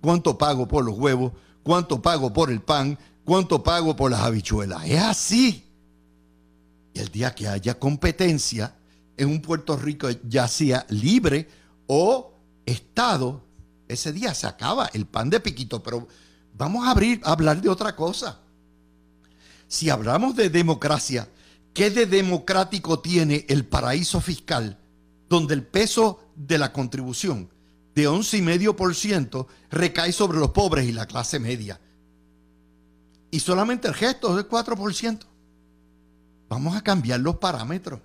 cuánto 0.00 0.38
pago 0.38 0.68
por 0.68 0.84
los 0.84 0.96
huevos, 0.96 1.32
cuánto 1.64 2.02
pago 2.02 2.32
por 2.32 2.52
el 2.52 2.60
pan, 2.60 2.98
cuánto 3.28 3.62
pago 3.62 3.94
por 3.94 4.10
las 4.10 4.20
habichuelas. 4.20 4.86
Es 4.86 5.02
así. 5.02 5.62
Y 6.94 6.98
el 6.98 7.08
día 7.10 7.34
que 7.34 7.46
haya 7.46 7.78
competencia 7.78 8.74
en 9.18 9.28
un 9.28 9.42
Puerto 9.42 9.76
Rico, 9.76 10.08
ya 10.26 10.48
sea 10.48 10.86
libre 10.88 11.46
o 11.86 12.32
Estado, 12.64 13.44
ese 13.86 14.14
día 14.14 14.32
se 14.32 14.46
acaba 14.46 14.88
el 14.94 15.04
pan 15.04 15.28
de 15.28 15.40
piquito. 15.40 15.82
Pero 15.82 16.08
vamos 16.54 16.86
a, 16.86 16.90
abrir, 16.92 17.20
a 17.22 17.32
hablar 17.32 17.60
de 17.60 17.68
otra 17.68 17.94
cosa. 17.94 18.40
Si 19.66 19.90
hablamos 19.90 20.34
de 20.34 20.48
democracia, 20.48 21.28
¿qué 21.74 21.90
de 21.90 22.06
democrático 22.06 23.00
tiene 23.00 23.44
el 23.50 23.66
paraíso 23.66 24.22
fiscal 24.22 24.78
donde 25.28 25.52
el 25.52 25.66
peso 25.66 26.30
de 26.34 26.56
la 26.56 26.72
contribución 26.72 27.50
de 27.94 28.08
11,5% 28.08 29.46
recae 29.70 30.12
sobre 30.12 30.38
los 30.38 30.52
pobres 30.52 30.88
y 30.88 30.92
la 30.92 31.04
clase 31.04 31.38
media? 31.38 31.78
Y 33.30 33.40
solamente 33.40 33.88
el 33.88 33.94
gesto 33.94 34.30
es 34.30 34.36
del 34.36 34.48
4%. 34.48 35.20
Vamos 36.48 36.76
a 36.76 36.82
cambiar 36.82 37.20
los 37.20 37.36
parámetros. 37.36 38.00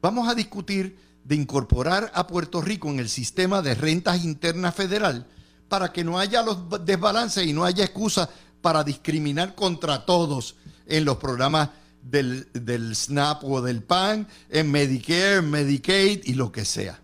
Vamos 0.00 0.28
a 0.28 0.34
discutir 0.34 0.98
de 1.24 1.36
incorporar 1.36 2.10
a 2.14 2.26
Puerto 2.26 2.60
Rico 2.60 2.88
en 2.88 2.98
el 2.98 3.08
sistema 3.08 3.62
de 3.62 3.74
rentas 3.74 4.24
internas 4.24 4.74
federal 4.74 5.26
para 5.68 5.92
que 5.92 6.02
no 6.02 6.18
haya 6.18 6.42
los 6.42 6.58
desbalances 6.84 7.46
y 7.46 7.52
no 7.52 7.64
haya 7.64 7.84
excusa 7.84 8.28
para 8.60 8.82
discriminar 8.82 9.54
contra 9.54 10.04
todos 10.04 10.56
en 10.86 11.04
los 11.04 11.18
programas 11.18 11.70
del, 12.02 12.48
del, 12.52 12.96
SNAP 12.96 13.44
o 13.44 13.62
del 13.62 13.82
PAN, 13.84 14.26
en 14.50 14.70
Medicare, 14.72 15.40
Medicaid 15.40 16.22
y 16.24 16.34
lo 16.34 16.50
que 16.50 16.64
sea. 16.64 17.00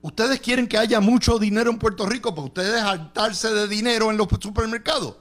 Ustedes 0.00 0.38
quieren 0.38 0.68
que 0.68 0.78
haya 0.78 1.00
mucho 1.00 1.40
dinero 1.40 1.70
en 1.70 1.78
Puerto 1.78 2.06
Rico 2.06 2.34
para 2.34 2.46
ustedes 2.46 2.80
hartarse 2.80 3.52
de 3.52 3.66
dinero 3.66 4.12
en 4.12 4.16
los 4.16 4.28
supermercados 4.40 5.16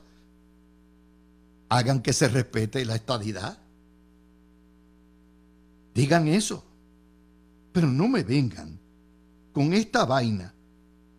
hagan 1.77 2.01
que 2.01 2.13
se 2.13 2.27
respete 2.27 2.85
la 2.85 2.95
estadidad. 2.95 3.57
Digan 5.93 6.27
eso. 6.27 6.63
Pero 7.71 7.87
no 7.87 8.07
me 8.07 8.23
vengan 8.23 8.79
con 9.51 9.73
esta 9.73 10.05
vaina 10.05 10.53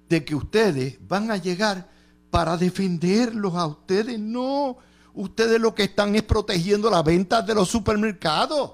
de 0.09 0.25
que 0.25 0.35
ustedes 0.35 0.97
van 1.09 1.31
a 1.33 1.37
llegar 1.37 1.91
para 2.31 2.57
defenderlos 2.57 3.55
a 3.55 3.67
ustedes. 3.67 4.19
No, 4.21 4.79
ustedes 5.15 5.61
lo 5.61 5.75
que 5.75 5.85
están 5.85 6.15
es 6.15 6.23
protegiendo 6.23 6.89
las 6.89 7.03
ventas 7.03 7.45
de 7.45 7.55
los 7.55 7.69
supermercados. 7.69 8.73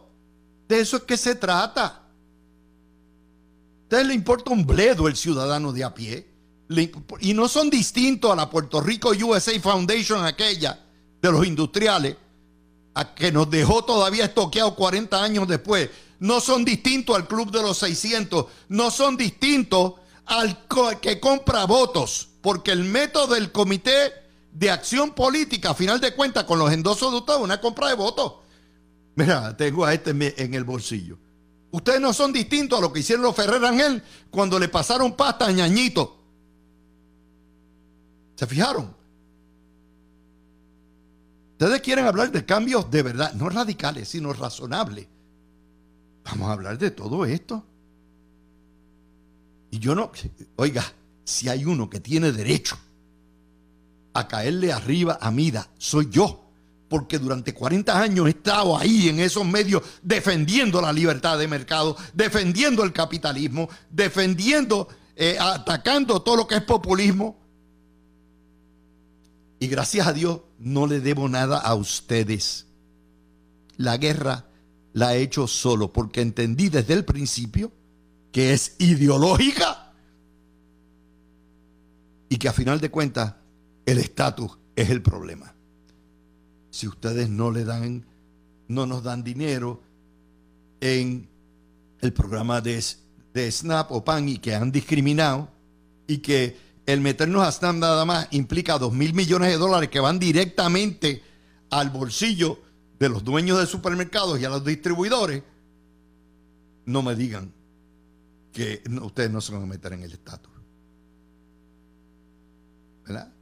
De 0.68 0.80
eso 0.80 0.98
es 0.98 1.02
que 1.04 1.16
se 1.16 1.34
trata. 1.34 1.86
A 1.86 2.02
ustedes 3.84 4.06
le 4.06 4.14
importa 4.14 4.50
un 4.50 4.66
bledo 4.66 5.08
el 5.08 5.16
ciudadano 5.16 5.72
de 5.72 5.84
a 5.84 5.94
pie. 5.94 6.28
Y 7.20 7.32
no 7.32 7.48
son 7.48 7.70
distintos 7.70 8.30
a 8.30 8.36
la 8.36 8.50
Puerto 8.50 8.82
Rico 8.82 9.10
USA 9.10 9.58
Foundation 9.58 10.24
aquella 10.24 10.78
de 11.20 11.32
los 11.32 11.46
industriales, 11.46 12.16
a 12.94 13.14
que 13.14 13.30
nos 13.30 13.50
dejó 13.50 13.84
todavía 13.84 14.24
estoqueado 14.24 14.74
40 14.74 15.22
años 15.22 15.46
después, 15.46 15.90
no 16.18 16.40
son 16.40 16.64
distintos 16.64 17.16
al 17.16 17.26
Club 17.26 17.50
de 17.50 17.62
los 17.62 17.78
600, 17.78 18.46
no 18.68 18.90
son 18.90 19.16
distintos 19.16 19.94
al 20.26 20.66
que 21.00 21.18
compra 21.18 21.64
votos, 21.64 22.28
porque 22.40 22.72
el 22.72 22.84
método 22.84 23.34
del 23.34 23.52
Comité 23.52 24.12
de 24.52 24.70
Acción 24.70 25.12
Política, 25.12 25.70
a 25.70 25.74
final 25.74 26.00
de 26.00 26.14
cuentas, 26.14 26.44
con 26.44 26.58
los 26.58 26.72
endosos 26.72 27.10
de 27.10 27.18
ustedes, 27.18 27.40
una 27.40 27.60
compra 27.60 27.88
de 27.88 27.94
votos. 27.94 28.34
Mira, 29.14 29.56
tengo 29.56 29.84
a 29.84 29.94
este 29.94 30.10
en 30.10 30.54
el 30.54 30.64
bolsillo. 30.64 31.18
Ustedes 31.72 32.00
no 32.00 32.12
son 32.12 32.32
distintos 32.32 32.78
a 32.78 32.82
lo 32.82 32.92
que 32.92 33.00
hicieron 33.00 33.24
los 33.24 33.34
Ferrer 33.34 33.64
Ángel 33.64 34.02
cuando 34.30 34.58
le 34.58 34.68
pasaron 34.68 35.16
pasta 35.16 35.46
a 35.46 35.52
Ñañito. 35.52 36.16
¿Se 38.34 38.46
fijaron? 38.46 38.99
Ustedes 41.60 41.82
quieren 41.82 42.06
hablar 42.06 42.32
de 42.32 42.46
cambios 42.46 42.90
de 42.90 43.02
verdad, 43.02 43.34
no 43.34 43.50
radicales, 43.50 44.08
sino 44.08 44.32
razonables. 44.32 45.06
Vamos 46.24 46.48
a 46.48 46.52
hablar 46.52 46.78
de 46.78 46.90
todo 46.90 47.26
esto. 47.26 47.62
Y 49.70 49.78
yo 49.78 49.94
no, 49.94 50.10
oiga, 50.56 50.82
si 51.22 51.50
hay 51.50 51.66
uno 51.66 51.90
que 51.90 52.00
tiene 52.00 52.32
derecho 52.32 52.78
a 54.14 54.26
caerle 54.26 54.72
arriba 54.72 55.18
a 55.20 55.30
Mida, 55.30 55.68
soy 55.76 56.08
yo. 56.10 56.46
Porque 56.88 57.18
durante 57.18 57.52
40 57.52 58.00
años 58.00 58.26
he 58.26 58.30
estado 58.30 58.78
ahí 58.78 59.10
en 59.10 59.20
esos 59.20 59.44
medios 59.44 59.82
defendiendo 60.00 60.80
la 60.80 60.94
libertad 60.94 61.38
de 61.38 61.46
mercado, 61.46 61.94
defendiendo 62.14 62.84
el 62.84 62.94
capitalismo, 62.94 63.68
defendiendo, 63.90 64.88
eh, 65.14 65.36
atacando 65.38 66.22
todo 66.22 66.36
lo 66.36 66.46
que 66.46 66.54
es 66.54 66.62
populismo. 66.62 67.36
Y 69.58 69.68
gracias 69.68 70.06
a 70.06 70.14
Dios 70.14 70.40
no 70.60 70.86
le 70.86 71.00
debo 71.00 71.28
nada 71.28 71.58
a 71.58 71.74
ustedes. 71.74 72.66
La 73.76 73.96
guerra 73.96 74.46
la 74.92 75.16
he 75.16 75.22
hecho 75.22 75.48
solo 75.48 75.92
porque 75.92 76.20
entendí 76.20 76.68
desde 76.68 76.94
el 76.94 77.04
principio 77.04 77.72
que 78.30 78.52
es 78.52 78.76
ideológica 78.78 79.92
y 82.28 82.36
que 82.36 82.48
a 82.48 82.52
final 82.52 82.78
de 82.78 82.90
cuentas 82.90 83.34
el 83.86 83.98
estatus 83.98 84.58
es 84.76 84.90
el 84.90 85.02
problema. 85.02 85.54
Si 86.70 86.86
ustedes 86.86 87.28
no 87.28 87.50
le 87.50 87.64
dan, 87.64 88.04
no 88.68 88.86
nos 88.86 89.02
dan 89.02 89.24
dinero 89.24 89.82
en 90.80 91.28
el 92.00 92.12
programa 92.12 92.60
de, 92.60 92.84
de 93.32 93.50
SNAP 93.50 93.92
o 93.92 94.04
PAN 94.04 94.28
y 94.28 94.38
que 94.38 94.54
han 94.54 94.70
discriminado 94.70 95.48
y 96.06 96.18
que 96.18 96.56
el 96.92 97.00
meternos 97.00 97.46
a 97.46 97.52
SNAP 97.52 97.76
nada 97.76 98.04
más 98.04 98.28
implica 98.30 98.78
dos 98.78 98.92
mil 98.92 99.14
millones 99.14 99.50
de 99.50 99.56
dólares 99.56 99.90
que 99.90 100.00
van 100.00 100.18
directamente 100.18 101.22
al 101.70 101.90
bolsillo 101.90 102.58
de 102.98 103.08
los 103.08 103.24
dueños 103.24 103.58
de 103.58 103.66
supermercados 103.66 104.38
y 104.40 104.44
a 104.44 104.50
los 104.50 104.64
distribuidores, 104.64 105.42
no 106.84 107.02
me 107.02 107.14
digan 107.14 107.52
que 108.52 108.82
ustedes 109.02 109.30
no 109.30 109.40
se 109.40 109.52
van 109.52 109.62
a 109.62 109.66
meter 109.66 109.92
en 109.92 110.02
el 110.02 110.12
estatus. 110.12 110.52
¿Verdad? 113.06 113.32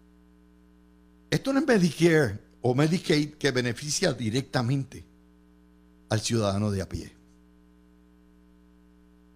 Esto 1.30 1.52
no 1.52 1.60
es 1.60 1.66
Medicare 1.66 2.38
o 2.62 2.74
Medicaid 2.74 3.34
que 3.34 3.50
beneficia 3.50 4.12
directamente 4.12 5.04
al 6.08 6.20
ciudadano 6.20 6.70
de 6.70 6.82
a 6.82 6.88
pie. 6.88 7.12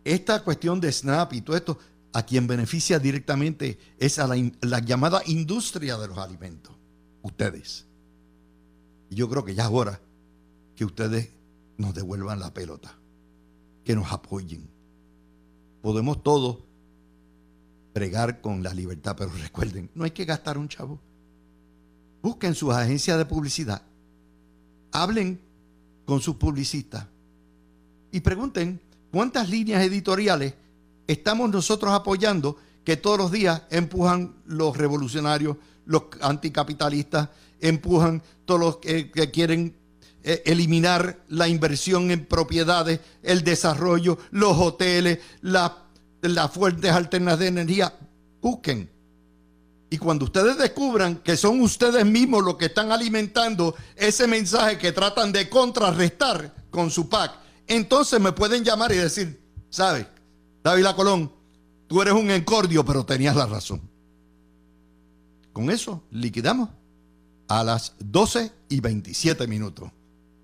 Esta 0.04 0.42
cuestión 0.42 0.80
de 0.80 0.90
SNAP 0.90 1.34
y 1.34 1.40
todo 1.42 1.56
esto, 1.56 1.78
a 2.12 2.24
quien 2.24 2.46
beneficia 2.46 2.98
directamente 2.98 3.78
es 3.98 4.18
a 4.18 4.26
la, 4.26 4.36
la 4.60 4.80
llamada 4.80 5.22
industria 5.26 5.96
de 5.96 6.08
los 6.08 6.18
alimentos, 6.18 6.74
ustedes. 7.22 7.86
Y 9.10 9.14
yo 9.14 9.28
creo 9.28 9.44
que 9.44 9.54
ya 9.54 9.64
es 9.64 9.70
hora 9.72 10.00
que 10.76 10.84
ustedes 10.84 11.30
nos 11.78 11.94
devuelvan 11.94 12.40
la 12.40 12.52
pelota, 12.52 12.94
que 13.84 13.94
nos 13.94 14.12
apoyen. 14.12 14.68
Podemos 15.80 16.22
todos 16.22 16.58
bregar 17.94 18.40
con 18.40 18.62
la 18.62 18.72
libertad, 18.72 19.16
pero 19.18 19.30
recuerden, 19.32 19.90
no 19.94 20.04
hay 20.04 20.12
que 20.12 20.24
gastar 20.24 20.58
un 20.58 20.68
chavo. 20.68 20.98
Busquen 22.22 22.54
sus 22.54 22.72
agencias 22.72 23.18
de 23.18 23.24
publicidad, 23.24 23.82
hablen 24.92 25.40
con 26.04 26.20
sus 26.20 26.36
publicistas 26.36 27.06
y 28.12 28.20
pregunten 28.20 28.80
cuántas 29.10 29.48
líneas 29.48 29.82
editoriales 29.82 30.54
estamos 31.06 31.50
nosotros 31.50 31.92
apoyando 31.92 32.56
que 32.84 32.96
todos 32.96 33.18
los 33.18 33.32
días 33.32 33.62
empujan 33.70 34.34
los 34.46 34.76
revolucionarios, 34.76 35.56
los 35.84 36.04
anticapitalistas, 36.20 37.28
empujan 37.60 38.22
todos 38.44 38.60
los 38.60 38.76
que, 38.78 39.10
quieren 39.32 39.76
eh, 40.22 40.42
eliminar 40.46 41.24
la 41.28 41.48
inversión 41.48 42.10
en 42.10 42.26
propiedades, 42.26 43.00
el 43.22 43.44
desarrollo, 43.44 44.18
los 44.30 44.56
hoteles, 44.58 45.18
las 45.42 46.50
fuentes 46.52 46.90
alternas 46.90 47.38
de 47.38 47.46
energía. 47.48 47.94
Busquen. 48.40 48.90
Y 49.90 49.98
cuando 49.98 50.24
ustedes 50.24 50.56
descubran 50.56 51.16
que 51.16 51.36
son 51.36 51.60
ustedes 51.60 52.04
mismos 52.06 52.42
los 52.42 52.56
que 52.56 52.66
están 52.66 52.90
alimentando 52.90 53.74
ese 53.94 54.26
mensaje 54.26 54.78
que 54.78 54.90
tratan 54.90 55.30
de 55.32 55.48
contrarrestar 55.50 56.54
con 56.70 56.90
su 56.90 57.08
PAC, 57.08 57.32
entonces 57.66 58.18
me 58.18 58.32
pueden 58.32 58.64
llamar 58.64 58.90
y 58.92 58.96
decir, 58.96 59.40
¿sabes? 59.68 60.06
David 60.62 60.86
Colón, 60.94 61.32
tú 61.88 62.00
eres 62.02 62.14
un 62.14 62.30
encordio, 62.30 62.84
pero 62.84 63.04
tenías 63.04 63.34
la 63.34 63.46
razón. 63.46 63.80
Con 65.52 65.70
eso 65.70 66.04
liquidamos 66.10 66.68
a 67.48 67.64
las 67.64 67.94
12 67.98 68.52
y 68.68 68.80
27 68.80 69.46
minutos. 69.48 69.90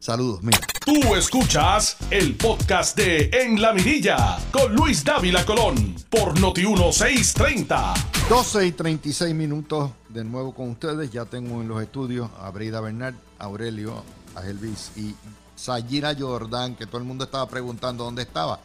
Saludos, 0.00 0.42
mira. 0.42 0.59
Tú 0.85 1.14
escuchas 1.14 1.96
el 2.11 2.35
podcast 2.37 2.96
de 2.96 3.31
En 3.33 3.61
la 3.61 3.72
Mirilla 3.72 4.38
con 4.50 4.74
Luis 4.74 5.04
Dávila 5.04 5.44
Colón 5.46 5.94
por 6.11 6.38
Noti 6.40 6.62
1630. 6.66 7.94
12 8.28 8.66
y 8.66 8.72
36 8.72 9.35
minutos 9.35 9.90
de 10.09 10.24
nuevo 10.24 10.52
con 10.52 10.70
ustedes. 10.70 11.11
Ya 11.12 11.26
tengo 11.26 11.61
en 11.61 11.68
los 11.68 11.81
estudios 11.81 12.28
a 12.40 12.50
Breida 12.50 12.81
Bernard, 12.81 13.14
Aurelio, 13.38 14.02
a 14.35 14.46
Elvis 14.46 14.92
y 14.96 15.14
Sayira 15.54 16.16
Jordan, 16.18 16.74
que 16.74 16.87
todo 16.87 16.98
el 16.98 17.04
mundo 17.04 17.24
estaba 17.24 17.48
preguntando 17.48 18.04
dónde 18.04 18.22
estaba. 18.22 18.61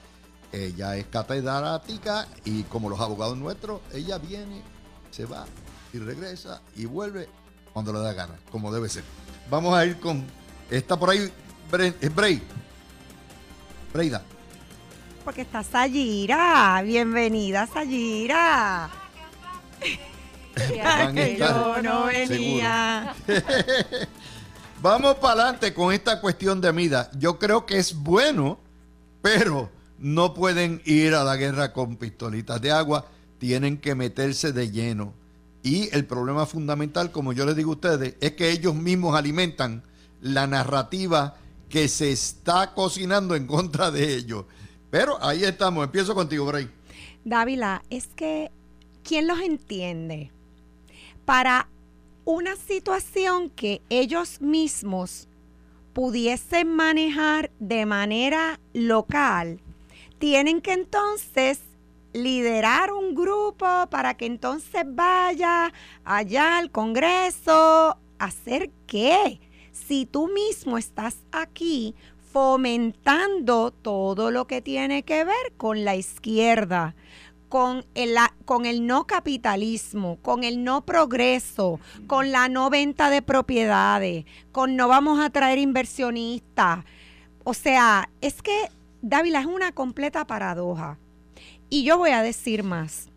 Ella 0.54 0.96
es 0.96 1.08
catedrática 1.08 2.28
y 2.46 2.62
como 2.64 2.88
los 2.88 3.00
abogados 3.00 3.36
nuestros, 3.36 3.82
ella 3.92 4.20
viene, 4.20 4.62
se 5.10 5.26
va 5.26 5.46
y 5.92 5.98
regresa 5.98 6.62
y 6.76 6.86
vuelve 6.86 7.28
cuando 7.74 7.92
le 7.92 8.00
da 8.00 8.14
gana, 8.14 8.36
como 8.52 8.72
debe 8.72 8.88
ser. 8.88 9.04
Vamos 9.50 9.76
a 9.76 9.84
ir 9.84 10.00
con. 10.00 10.24
Está 10.70 10.98
por 10.98 11.10
ahí 11.10 11.32
Bray. 11.72 12.40
Breida. 13.92 14.22
Porque 15.26 15.42
está 15.42 15.64
Sayira. 15.64 16.84
Bienvenida, 16.84 17.66
Sayira. 17.66 18.92
que 21.16 21.38
yo 21.40 21.82
no 21.82 22.06
venía. 22.06 23.16
Vamos 24.84 25.16
para 25.16 25.34
adelante 25.34 25.74
con 25.74 25.92
esta 25.92 26.22
cuestión 26.22 26.62
de 26.62 26.72
Mida. 26.72 27.10
Yo 27.18 27.40
creo 27.40 27.66
que 27.66 27.80
es 27.80 27.96
bueno, 27.96 28.60
pero 29.24 29.72
no 30.04 30.36
pueden 30.36 30.84
ir 30.86 31.16
a 31.16 31.24
la 31.24 31.36
guerra 31.36 31.74
con 31.74 31.98
pistolitas 31.98 32.62
de 32.62 32.72
agua. 32.72 33.08
Tienen 33.40 33.78
que 33.78 33.96
meterse 33.96 34.54
de 34.54 34.70
lleno 34.70 35.14
y 35.64 35.88
el 35.96 36.06
problema 36.06 36.46
fundamental, 36.46 37.12
como 37.12 37.32
yo 37.32 37.46
les 37.46 37.56
digo 37.56 37.72
a 37.72 37.76
ustedes, 37.76 38.16
es 38.20 38.34
que 38.34 38.52
ellos 38.52 38.76
mismos 38.76 39.16
alimentan 39.16 39.82
la 40.22 40.46
narrativa 40.46 41.38
que 41.70 41.88
se 41.88 42.12
está 42.12 42.74
cocinando 42.74 43.34
en 43.34 43.48
contra 43.48 43.90
de 43.90 44.14
ellos. 44.14 44.44
Pero 44.92 45.24
ahí 45.24 45.46
estamos. 45.46 45.86
Empiezo 45.86 46.14
contigo, 46.14 46.46
Bray. 46.46 46.70
Dávila, 47.24 47.82
es 47.90 48.08
que, 48.08 48.52
¿quién 49.04 49.26
los 49.26 49.40
entiende? 49.40 50.32
Para 51.24 51.70
una 52.26 52.58
situación 52.58 53.50
que 53.50 53.82
ellos 53.90 54.42
mismos 54.42 55.30
pudiesen 55.94 56.76
manejar 56.76 57.52
de 57.60 57.86
manera 57.86 58.60
local, 58.74 59.62
tienen 60.24 60.62
que 60.62 60.72
entonces 60.72 61.60
liderar 62.14 62.94
un 62.94 63.14
grupo 63.14 63.68
para 63.90 64.14
que 64.14 64.26
entonces 64.26 64.86
vaya 64.88 65.74
allá 66.06 66.60
al 66.60 66.72
Congreso. 66.72 67.98
¿Hacer 68.20 68.72
qué? 68.88 69.42
Si 69.74 70.06
tú 70.06 70.30
mismo 70.30 70.78
estás 70.78 71.18
aquí 71.34 71.94
fomentando 72.32 73.72
todo 73.72 74.32
lo 74.32 74.48
que 74.48 74.62
tiene 74.62 75.04
que 75.04 75.26
ver 75.26 75.52
con 75.58 75.84
la 75.84 75.98
izquierda, 75.98 76.96
con 77.50 77.84
el, 77.94 78.16
con 78.46 78.66
el 78.66 78.88
no 78.88 79.06
capitalismo, 79.06 80.20
con 80.22 80.46
el 80.46 80.64
no 80.64 80.86
progreso, 80.86 81.82
con 82.08 82.32
la 82.32 82.48
no 82.48 82.70
venta 82.70 83.10
de 83.10 83.22
propiedades, 83.22 84.24
con 84.54 84.78
no 84.78 84.88
vamos 84.88 85.20
a 85.20 85.32
traer 85.32 85.60
inversionistas. 85.60 86.86
O 87.44 87.54
sea, 87.54 88.10
es 88.22 88.42
que 88.42 88.70
Dávila 89.04 89.42
es 89.42 89.48
una 89.48 89.74
completa 89.74 90.26
paradoja. 90.26 90.98
Y 91.70 91.84
yo 91.84 91.98
voy 91.98 92.12
a 92.12 92.24
decir 92.24 92.64
más. 92.64 93.10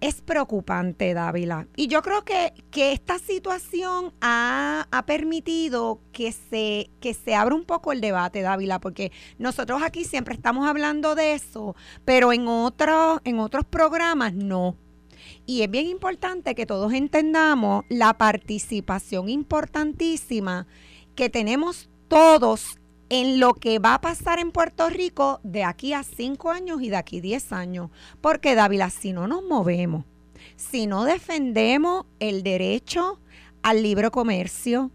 Es 0.00 0.22
preocupante, 0.22 1.12
Dávila. 1.12 1.68
Y 1.76 1.88
yo 1.88 2.00
creo 2.00 2.24
que, 2.24 2.54
que 2.70 2.92
esta 2.92 3.18
situación 3.18 4.14
ha, 4.22 4.88
permitido 5.06 6.00
que 6.12 6.32
se, 6.32 6.88
que 7.00 7.12
se 7.12 7.34
abra 7.34 7.54
un 7.54 7.64
poco 7.64 7.92
el 7.92 8.00
debate, 8.00 8.40
Dávila, 8.40 8.80
porque 8.80 9.12
nosotros 9.38 9.82
aquí 9.82 10.04
siempre 10.04 10.32
estamos 10.32 10.66
hablando 10.66 11.14
de 11.14 11.34
eso, 11.34 11.76
pero 12.06 12.32
en, 12.32 12.48
otro, 12.48 13.20
en 13.24 13.38
otros 13.38 13.66
programas 13.66 14.32
no. 14.32 14.74
Y 15.44 15.60
es 15.60 15.70
bien 15.70 15.86
importante 15.86 16.54
que 16.54 16.64
todos 16.64 16.94
entendamos 16.94 17.84
la 17.90 18.16
participación 18.16 19.28
importantísima 19.28 20.66
que 21.14 21.28
tenemos 21.28 21.90
todos 22.08 22.78
en 23.08 23.40
lo 23.40 23.54
que 23.54 23.78
va 23.78 23.94
a 23.94 24.00
pasar 24.00 24.38
en 24.38 24.50
Puerto 24.50 24.88
Rico 24.88 25.40
de 25.42 25.64
aquí 25.64 25.92
a 25.92 26.02
cinco 26.02 26.50
años 26.50 26.82
y 26.82 26.88
de 26.88 26.96
aquí 26.96 27.18
a 27.18 27.22
diez 27.22 27.52
años. 27.52 27.90
Porque, 28.20 28.54
Dávila, 28.54 28.90
si 28.90 29.12
no 29.12 29.26
nos 29.28 29.42
movemos, 29.44 30.04
si 30.56 30.86
no 30.86 31.04
defendemos 31.04 32.06
el 32.18 32.42
derecho 32.42 33.20
al 33.62 33.82
libre 33.82 34.10
comercio, 34.10 34.90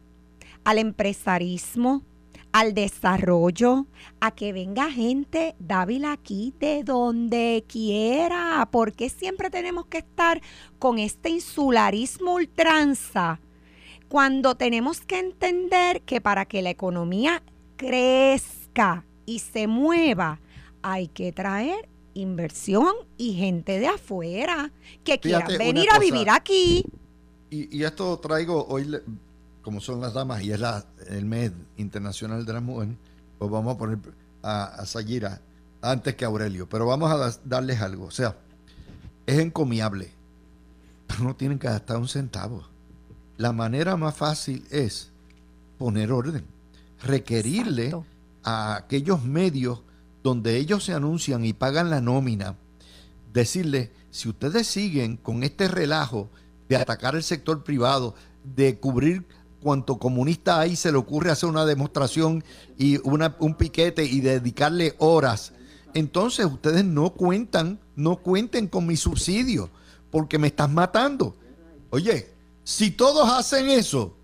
al 0.63 0.77
empresarismo, 0.77 2.03
al 2.51 2.73
desarrollo, 2.73 3.87
a 4.19 4.31
que 4.31 4.51
venga 4.51 4.91
gente, 4.91 5.55
Dávila, 5.59 6.11
aquí 6.11 6.53
de 6.59 6.83
donde 6.83 7.63
quiera, 7.67 8.67
porque 8.71 9.09
siempre 9.09 9.49
tenemos 9.49 9.85
que 9.85 9.99
estar 9.99 10.41
con 10.77 10.99
este 10.99 11.29
insularismo 11.29 12.33
ultranza, 12.33 13.39
cuando 14.09 14.55
tenemos 14.55 14.99
que 14.99 15.19
entender 15.19 16.01
que 16.01 16.19
para 16.19 16.45
que 16.45 16.61
la 16.61 16.69
economía 16.69 17.41
crezca 17.81 19.03
y 19.25 19.39
se 19.39 19.65
mueva, 19.65 20.39
hay 20.83 21.07
que 21.07 21.31
traer 21.31 21.89
inversión 22.13 22.93
y 23.17 23.33
gente 23.33 23.79
de 23.79 23.87
afuera 23.87 24.71
que 25.03 25.19
quiera 25.19 25.47
venir 25.47 25.89
a 25.91 25.97
vivir 25.97 26.29
aquí. 26.29 26.85
Y, 27.49 27.83
esto 27.83 28.19
traigo 28.19 28.67
hoy, 28.67 29.01
como 29.63 29.81
son 29.81 29.99
las 29.99 30.13
damas 30.13 30.43
y 30.43 30.51
es 30.51 30.59
la, 30.59 30.85
el 31.07 31.25
mes 31.25 31.51
internacional 31.75 32.45
de 32.45 32.53
la 32.53 32.61
mujer, 32.61 32.89
pues 33.39 33.49
vamos 33.49 33.75
a 33.75 33.77
poner 33.79 33.97
a, 34.43 34.65
a 34.65 34.85
Sayira 34.85 35.41
antes 35.81 36.15
que 36.15 36.23
Aurelio, 36.23 36.69
pero 36.69 36.85
vamos 36.85 37.11
a 37.11 37.35
darles 37.43 37.81
algo. 37.81 38.05
O 38.05 38.11
sea, 38.11 38.37
es 39.25 39.39
encomiable, 39.39 40.11
pero 41.07 41.23
no 41.23 41.35
tienen 41.35 41.57
que 41.57 41.67
gastar 41.67 41.97
un 41.97 42.07
centavo. 42.07 42.63
La 43.37 43.53
manera 43.53 43.97
más 43.97 44.15
fácil 44.15 44.67
es 44.69 45.11
poner 45.79 46.11
orden, 46.11 46.45
requerirle 47.03 47.95
a 48.43 48.75
aquellos 48.75 49.23
medios 49.23 49.81
donde 50.23 50.57
ellos 50.57 50.83
se 50.83 50.93
anuncian 50.93 51.45
y 51.45 51.53
pagan 51.53 51.89
la 51.89 52.01
nómina, 52.01 52.57
decirle, 53.33 53.91
si 54.11 54.29
ustedes 54.29 54.67
siguen 54.67 55.17
con 55.17 55.43
este 55.43 55.67
relajo 55.67 56.29
de 56.69 56.75
atacar 56.75 57.15
el 57.15 57.23
sector 57.23 57.63
privado, 57.63 58.15
de 58.43 58.77
cubrir 58.79 59.25
cuanto 59.61 59.99
comunista 59.99 60.59
hay 60.59 60.75
se 60.75 60.91
le 60.91 60.97
ocurre 60.97 61.31
hacer 61.31 61.47
una 61.47 61.65
demostración 61.65 62.43
y 62.77 62.97
una, 63.07 63.35
un 63.39 63.55
piquete 63.55 64.03
y 64.03 64.19
dedicarle 64.21 64.95
horas, 64.97 65.53
entonces 65.93 66.45
ustedes 66.45 66.85
no 66.85 67.11
cuentan, 67.11 67.79
no 67.95 68.17
cuenten 68.17 68.67
con 68.67 68.87
mi 68.87 68.97
subsidio, 68.97 69.69
porque 70.09 70.39
me 70.39 70.47
estás 70.47 70.69
matando. 70.69 71.35
Oye, 71.89 72.29
si 72.63 72.91
todos 72.91 73.29
hacen 73.29 73.69
eso, 73.69 74.15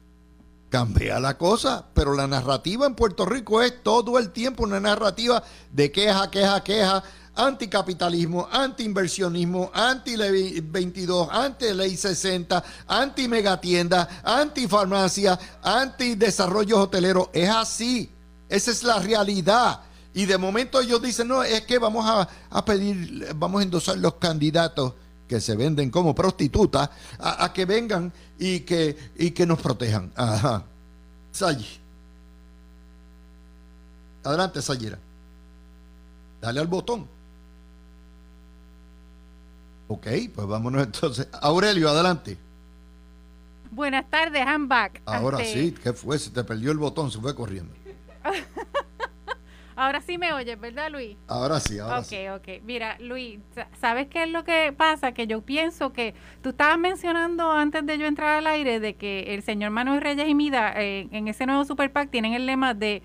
cambia 0.70 1.20
la 1.20 1.38
cosa, 1.38 1.86
pero 1.94 2.14
la 2.14 2.28
narrativa 2.28 2.86
en 2.86 2.96
Puerto 2.96 3.26
Rico 3.26 3.62
es 3.62 3.84
todo 3.84 4.20
el 4.20 4.32
tiempo 4.32 4.64
una 4.64 4.80
narrativa 4.80 5.44
de 5.72 5.92
queja, 5.92 6.30
queja, 6.30 6.64
queja, 6.64 7.04
anticapitalismo, 7.38 8.48
antiinversionismo, 8.52 9.72
anti-ley 9.74 10.60
22, 10.62 11.30
anti-ley 11.32 11.96
60, 11.96 12.64
anti-megatienda, 12.88 14.22
anti-farmacia, 14.24 15.40
anti-desarrollo 15.62 16.82
hotelero. 16.82 17.30
Es 17.34 17.50
así. 17.50 18.12
Esa 18.50 18.72
es 18.72 18.84
la 18.84 19.00
realidad. 19.00 19.82
Y 20.14 20.26
de 20.26 20.38
momento 20.38 20.82
ellos 20.82 21.02
dicen, 21.02 21.28
no, 21.28 21.44
es 21.44 21.62
que 21.62 21.78
vamos 21.78 22.06
a, 22.08 22.66
pedir, 22.66 23.34
vamos 23.36 23.60
a 23.60 23.64
endosar 23.64 23.98
los 23.98 24.16
candidatos 24.16 24.94
que 25.28 25.40
se 25.40 25.56
venden 25.56 25.92
como 25.92 26.16
prostitutas 26.16 26.90
a, 27.20 27.52
que 27.54 27.66
vengan 27.66 28.12
y 28.40 28.62
que, 28.62 28.98
y 29.18 29.32
que 29.32 29.46
nos 29.46 29.62
protejan. 29.62 30.12
Ajá. 30.16 30.64
Sayi. 31.32 31.80
Adelante, 34.24 34.62
Sayira. 34.62 35.00
Dale 36.42 36.60
al 36.60 36.68
botón. 36.68 37.08
Ok, 39.88 40.08
pues 40.36 40.48
vámonos 40.48 40.84
entonces. 40.84 41.28
Aurelio, 41.42 41.90
adelante. 41.90 42.38
Buenas 43.72 44.10
tardes, 44.10 44.46
I'm 44.46 44.68
back. 44.68 45.02
Ahora 45.06 45.42
este 45.42 45.54
sí, 45.54 45.72
¿qué 45.72 45.94
fue? 45.94 46.20
Se 46.20 46.30
te 46.30 46.44
perdió 46.44 46.72
el 46.72 46.78
botón, 46.78 47.12
se 47.12 47.20
fue 47.20 47.34
corriendo. 47.34 47.74
Ahora 49.78 50.02
sí 50.02 50.18
me 50.18 50.34
oyes, 50.34 50.60
¿verdad, 50.60 50.90
Luis? 50.90 51.16
Ahora 51.28 51.60
sí, 51.60 51.78
ahora 51.78 52.04
sí. 52.04 52.16
Ok, 52.28 52.42
ok. 52.42 52.64
Mira, 52.64 52.98
Luis, 53.00 53.40
¿sabes 53.80 54.08
qué 54.08 54.24
es 54.24 54.30
lo 54.30 54.44
que 54.44 54.74
pasa? 54.76 55.12
Que 55.12 55.28
yo 55.28 55.42
pienso 55.42 55.94
que 55.94 56.16
tú 56.42 56.50
estabas 56.50 56.80
mencionando 56.80 57.52
antes 57.52 57.86
de 57.86 58.00
yo 58.00 58.08
entrar 58.08 58.40
al 58.40 58.48
aire 58.48 58.80
de 58.80 58.96
que 58.96 59.36
el 59.36 59.44
señor 59.44 59.70
Manuel 59.70 60.02
Reyes 60.02 60.28
y 60.28 60.34
Mida 60.34 60.74
eh, 60.82 61.08
en 61.12 61.28
ese 61.28 61.46
nuevo 61.46 61.64
Super 61.64 61.92
PAC 61.92 62.10
tienen 62.10 62.34
el 62.34 62.48
lema 62.48 62.74
de, 62.74 63.04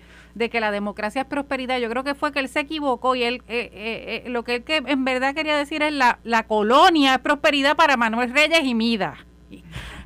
que 0.51 0.59
la 0.59 0.71
democracia 0.71 1.21
es 1.21 1.27
prosperidad. 1.27 1.77
Yo 1.77 1.91
creo 1.91 2.03
que 2.03 2.15
fue 2.15 2.31
que 2.31 2.39
él 2.39 2.49
se 2.49 2.61
equivocó 2.61 3.13
y 3.13 3.21
él 3.21 3.43
eh, 3.47 4.23
eh, 4.25 4.29
lo 4.29 4.43
que 4.43 4.55
él 4.55 4.63
que 4.63 4.77
en 4.77 5.05
verdad 5.05 5.35
quería 5.35 5.55
decir 5.55 5.83
es 5.83 5.93
la, 5.93 6.17
la 6.23 6.47
colonia 6.47 7.13
es 7.13 7.19
prosperidad 7.19 7.75
para 7.75 7.97
Manuel 7.97 8.33
Reyes 8.33 8.63
y 8.63 8.73
Mida 8.73 9.27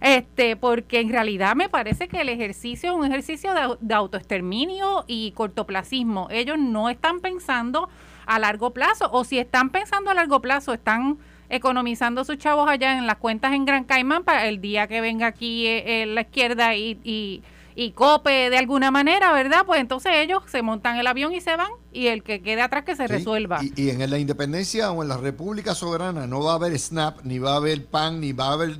este, 0.01 0.55
porque 0.55 0.99
en 0.99 1.09
realidad 1.09 1.55
me 1.55 1.69
parece 1.69 2.07
que 2.07 2.21
el 2.21 2.29
ejercicio 2.29 2.91
es 2.91 2.97
un 2.97 3.05
ejercicio 3.05 3.51
de, 3.79 3.93
autoexterminio 3.93 5.05
y 5.07 5.31
cortoplacismo. 5.31 6.27
Ellos 6.29 6.57
no 6.59 6.89
están 6.89 7.19
pensando 7.19 7.89
a 8.25 8.39
largo 8.39 8.73
plazo, 8.73 9.09
o 9.11 9.23
si 9.23 9.39
están 9.39 9.69
pensando 9.69 10.09
a 10.11 10.13
largo 10.13 10.41
plazo, 10.41 10.73
están 10.73 11.17
economizando 11.49 12.25
sus 12.25 12.37
chavos 12.37 12.69
allá 12.69 12.97
en 12.97 13.07
las 13.07 13.17
cuentas 13.17 13.53
en 13.53 13.63
Gran 13.63 13.85
Caimán 13.85 14.25
para 14.25 14.47
el 14.47 14.59
día 14.59 14.87
que 14.87 14.99
venga 14.99 15.27
aquí 15.27 15.65
eh, 15.65 16.03
eh, 16.03 16.05
la 16.05 16.21
izquierda 16.21 16.75
y, 16.75 16.99
y, 17.03 17.91
cope 17.91 18.49
de 18.49 18.57
alguna 18.57 18.91
manera, 18.91 19.31
¿verdad? 19.31 19.63
Pues 19.65 19.79
entonces 19.79 20.11
ellos 20.15 20.43
se 20.47 20.61
montan 20.61 20.97
el 20.97 21.07
avión 21.07 21.33
y 21.33 21.39
se 21.39 21.55
van 21.55 21.69
y 21.93 22.07
el 22.07 22.21
que 22.21 22.41
quede 22.41 22.61
atrás 22.61 22.83
que 22.83 22.97
se 22.97 23.07
resuelva. 23.07 23.63
Y, 23.63 23.81
y, 23.81 23.89
en 23.91 24.09
la 24.09 24.17
independencia 24.17 24.91
o 24.91 25.03
en 25.03 25.09
la 25.09 25.17
República 25.17 25.73
Soberana 25.73 26.27
no 26.27 26.43
va 26.43 26.53
a 26.53 26.55
haber 26.55 26.77
SNAP, 26.77 27.23
ni 27.23 27.39
va 27.39 27.53
a 27.53 27.55
haber 27.57 27.85
PAN, 27.85 28.19
ni 28.19 28.33
va 28.33 28.49
a 28.49 28.53
haber 28.53 28.77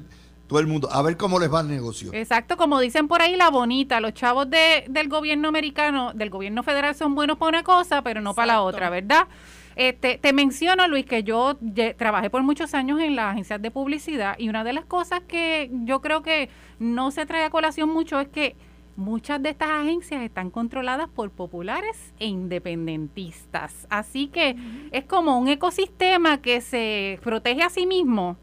todo 0.48 0.60
el 0.60 0.68
mundo, 0.68 0.90
a 0.92 1.02
ver 1.02 1.18
cómo 1.18 1.40
les 1.40 1.54
va 1.54 1.62
el 1.62 1.68
negocio. 1.68 2.12
Exacto, 2.14 2.58
como 2.58 2.80
dicen 2.80 3.08
por 3.08 3.22
ahí 3.22 3.36
la 3.36 3.50
bonita, 3.50 4.00
los 4.00 4.14
chavos 4.14 4.50
de, 4.50 4.86
del 4.90 5.10
gobierno 5.10 5.50
americano, 5.50 6.14
del 6.14 6.30
gobierno 6.30 6.64
federal 6.64 6.96
son 6.96 7.16
buenos 7.16 7.38
para 7.38 7.50
una 7.50 7.64
cosa, 7.64 8.02
pero 8.02 8.22
no 8.22 8.34
para 8.34 8.48
la 8.54 8.62
otra, 8.62 8.90
¿verdad? 8.90 9.28
Este, 9.76 10.18
te 10.18 10.34
menciono, 10.34 10.88
Luis, 10.88 11.06
que 11.06 11.22
yo 11.22 11.56
trabajé 11.98 12.32
por 12.32 12.42
muchos 12.42 12.74
años 12.74 13.00
en 13.00 13.16
las 13.16 13.34
agencias 13.34 13.62
de 13.62 13.70
publicidad 13.70 14.36
y 14.40 14.50
una 14.50 14.64
de 14.64 14.74
las 14.74 14.86
cosas 14.86 15.22
que 15.28 15.70
yo 15.84 16.02
creo 16.02 16.24
que 16.24 16.50
no 16.80 17.12
se 17.12 17.28
trae 17.28 17.44
a 17.44 17.52
colación 17.52 17.90
mucho 17.90 18.20
es 18.20 18.28
que 18.28 18.56
muchas 18.96 19.42
de 19.44 19.50
estas 19.50 19.70
agencias 19.70 20.24
están 20.24 20.50
controladas 20.50 21.10
por 21.10 21.30
populares 21.30 22.12
e 22.20 22.26
independentistas. 22.26 23.86
Así 23.92 24.28
que 24.28 24.56
es 24.92 25.06
como 25.06 25.38
un 25.38 25.48
ecosistema 25.48 26.42
que 26.42 26.62
se 26.62 27.20
protege 27.22 27.62
a 27.62 27.70
sí 27.70 27.86
mismo 27.86 28.38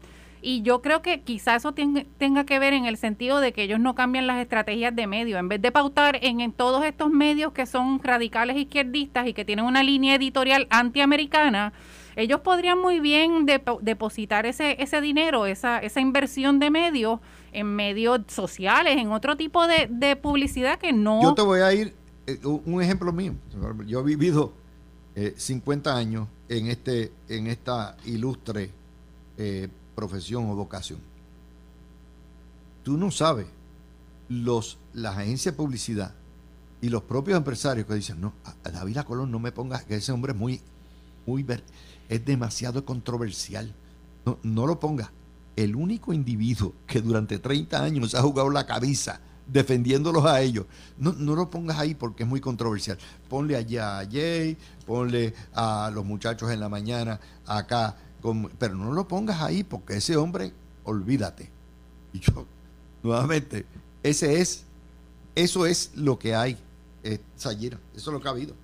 y 0.45 0.61
yo 0.61 0.83
creo 0.83 1.01
que 1.01 1.21
quizá 1.21 1.55
eso 1.55 1.73
tenga 1.73 2.43
que 2.45 2.59
ver 2.59 2.73
en 2.73 2.85
el 2.85 2.97
sentido 2.97 3.39
de 3.39 3.51
que 3.51 3.63
ellos 3.63 3.79
no 3.79 3.95
cambian 3.95 4.27
las 4.27 4.39
estrategias 4.39 4.95
de 4.95 5.07
medios. 5.07 5.39
En 5.39 5.49
vez 5.49 5.59
de 5.59 5.71
pautar 5.71 6.19
en, 6.21 6.51
todos 6.53 6.85
estos 6.85 7.09
medios 7.09 7.51
que 7.51 7.65
son 7.65 7.99
radicales 8.03 8.55
izquierdistas 8.55 9.27
y 9.27 9.33
que 9.33 9.43
tienen 9.43 9.65
una 9.65 9.81
línea 9.81 10.13
editorial 10.13 10.67
antiamericana, 10.69 11.73
ellos 12.15 12.41
podrían 12.41 12.79
muy 12.79 12.99
bien 12.99 13.47
depositar 13.81 14.45
ese, 14.45 14.79
ese 14.79 15.01
dinero, 15.01 15.47
esa, 15.47 15.79
esa 15.79 15.99
inversión 15.99 16.59
de 16.59 16.69
medios 16.69 17.21
en 17.51 17.75
medios 17.75 18.21
sociales, 18.27 18.97
en 18.97 19.11
otro 19.11 19.35
tipo 19.35 19.65
de, 19.65 20.15
publicidad 20.15 20.77
que 20.77 20.93
no... 20.93 21.23
Yo 21.23 21.33
te 21.33 21.41
voy 21.41 21.61
a 21.61 21.73
ir, 21.73 21.95
eh, 22.27 22.39
un 22.43 22.83
ejemplo 22.83 23.11
mío. 23.11 23.33
Yo 23.87 24.01
he 24.01 24.03
vivido 24.03 24.53
50 25.15 25.89
eh, 25.89 25.99
años 25.99 26.27
en, 26.49 26.67
este, 26.67 27.11
en 27.29 27.47
esta 27.47 27.97
ilustre 28.05 28.69
eh, 29.39 29.69
profesión 29.95 30.49
o 30.49 30.55
vocación. 30.55 30.99
Tú 32.83 32.97
no 32.97 33.09
sabes 33.11 33.47
los, 34.29 34.77
las 34.93 35.17
agencias 35.17 35.53
de 35.53 35.57
publicidad 35.57 36.13
y 36.81 36.89
los 36.89 37.03
propios 37.03 37.37
empresarios 37.37 37.87
que 37.87 37.95
dicen, 37.95 38.21
no, 38.21 38.33
a 38.43 38.69
David 38.69 38.99
Colón 38.99 39.31
no 39.31 39.39
me 39.39 39.51
pongas, 39.51 39.83
que 39.85 39.95
ese 39.95 40.11
hombre 40.11 40.33
es 40.33 40.37
muy, 40.37 40.61
muy, 41.25 41.45
es 42.09 42.25
demasiado 42.25 42.85
controversial. 42.85 43.73
No, 44.25 44.37
no 44.43 44.67
lo 44.67 44.79
pongas. 44.79 45.09
El 45.55 45.75
único 45.75 46.13
individuo 46.13 46.73
que 46.85 47.01
durante 47.01 47.39
30 47.39 47.81
años 47.81 48.13
ha 48.13 48.21
jugado 48.21 48.49
la 48.49 48.65
cabeza 48.65 49.19
defendiéndolos 49.47 50.25
a 50.25 50.41
ellos. 50.41 50.65
No, 50.97 51.13
no 51.13 51.35
lo 51.35 51.49
pongas 51.49 51.79
ahí 51.79 51.95
porque 51.95 52.23
es 52.23 52.29
muy 52.29 52.41
controversial. 52.41 52.97
Ponle 53.29 53.55
allá 53.55 53.99
a 53.99 54.05
Jay, 54.05 54.57
ponle 54.85 55.33
a 55.53 55.91
los 55.93 56.05
muchachos 56.05 56.51
en 56.51 56.59
la 56.59 56.69
mañana 56.69 57.19
acá 57.45 57.95
pero 58.57 58.75
no 58.75 58.91
lo 58.93 59.07
pongas 59.07 59.41
ahí 59.41 59.63
porque 59.63 59.97
ese 59.97 60.15
hombre, 60.17 60.51
olvídate. 60.83 61.49
Y 62.13 62.19
yo, 62.19 62.45
nuevamente, 63.03 63.65
ese 64.03 64.39
es, 64.39 64.65
eso 65.35 65.65
es 65.65 65.91
lo 65.95 66.17
que 66.17 66.33
hay, 66.33 66.57
eh, 67.03 67.19
Sayira, 67.35 67.77
eso 67.95 68.09
es 68.09 68.13
lo 68.13 68.21
que 68.21 68.27
ha 68.27 68.31
habido. 68.31 68.55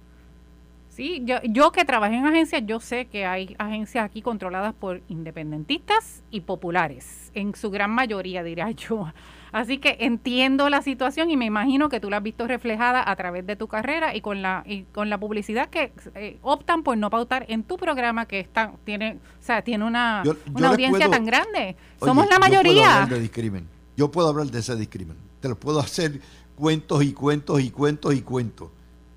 Sí, 0.89 1.21
yo, 1.25 1.37
yo 1.43 1.71
que 1.71 1.85
trabajé 1.85 2.15
en 2.15 2.25
agencias, 2.25 2.63
yo 2.65 2.79
sé 2.79 3.05
que 3.05 3.25
hay 3.25 3.55
agencias 3.57 4.05
aquí 4.05 4.21
controladas 4.21 4.73
por 4.73 5.01
independentistas 5.07 6.21
y 6.31 6.41
populares, 6.41 7.31
en 7.33 7.55
su 7.55 7.71
gran 7.71 7.91
mayoría, 7.91 8.43
diría 8.43 8.69
yo. 8.89 9.11
Así 9.51 9.79
que 9.79 9.97
entiendo 9.99 10.69
la 10.69 10.81
situación 10.81 11.29
y 11.29 11.37
me 11.37 11.45
imagino 11.45 11.89
que 11.89 11.99
tú 11.99 12.09
la 12.09 12.17
has 12.17 12.23
visto 12.23 12.47
reflejada 12.47 13.09
a 13.09 13.15
través 13.15 13.45
de 13.45 13.55
tu 13.57 13.67
carrera 13.67 14.15
y 14.15 14.21
con 14.21 14.41
la 14.41 14.63
y 14.65 14.83
con 14.83 15.09
la 15.09 15.19
publicidad 15.19 15.69
que 15.69 15.91
eh, 16.15 16.37
optan 16.41 16.83
por 16.83 16.97
no 16.97 17.09
pautar 17.09 17.45
en 17.49 17.63
tu 17.63 17.77
programa 17.77 18.25
que 18.27 18.39
está 18.39 18.71
tiene, 18.85 19.19
o 19.39 19.43
sea, 19.43 19.61
tiene 19.61 19.83
una, 19.83 20.21
audiencia 20.21 21.09
tan 21.09 21.25
grande. 21.25 21.75
Somos 21.99 22.29
la 22.29 22.39
mayoría. 22.39 22.71
Yo 22.71 22.79
puedo 22.81 22.93
hablar 22.93 23.09
de 23.09 23.19
discrimen. 23.19 23.67
Yo 23.97 24.11
puedo 24.11 24.29
hablar 24.29 24.47
de 24.47 24.59
ese 24.59 24.75
discrimen. 24.75 25.17
Te 25.41 25.49
lo 25.49 25.59
puedo 25.59 25.79
hacer 25.79 26.21
cuentos 26.55 27.03
y 27.03 27.11
cuentos 27.11 27.61
y 27.61 27.71
cuentos 27.71 28.15
y 28.15 28.21
cuentos. 28.21 28.69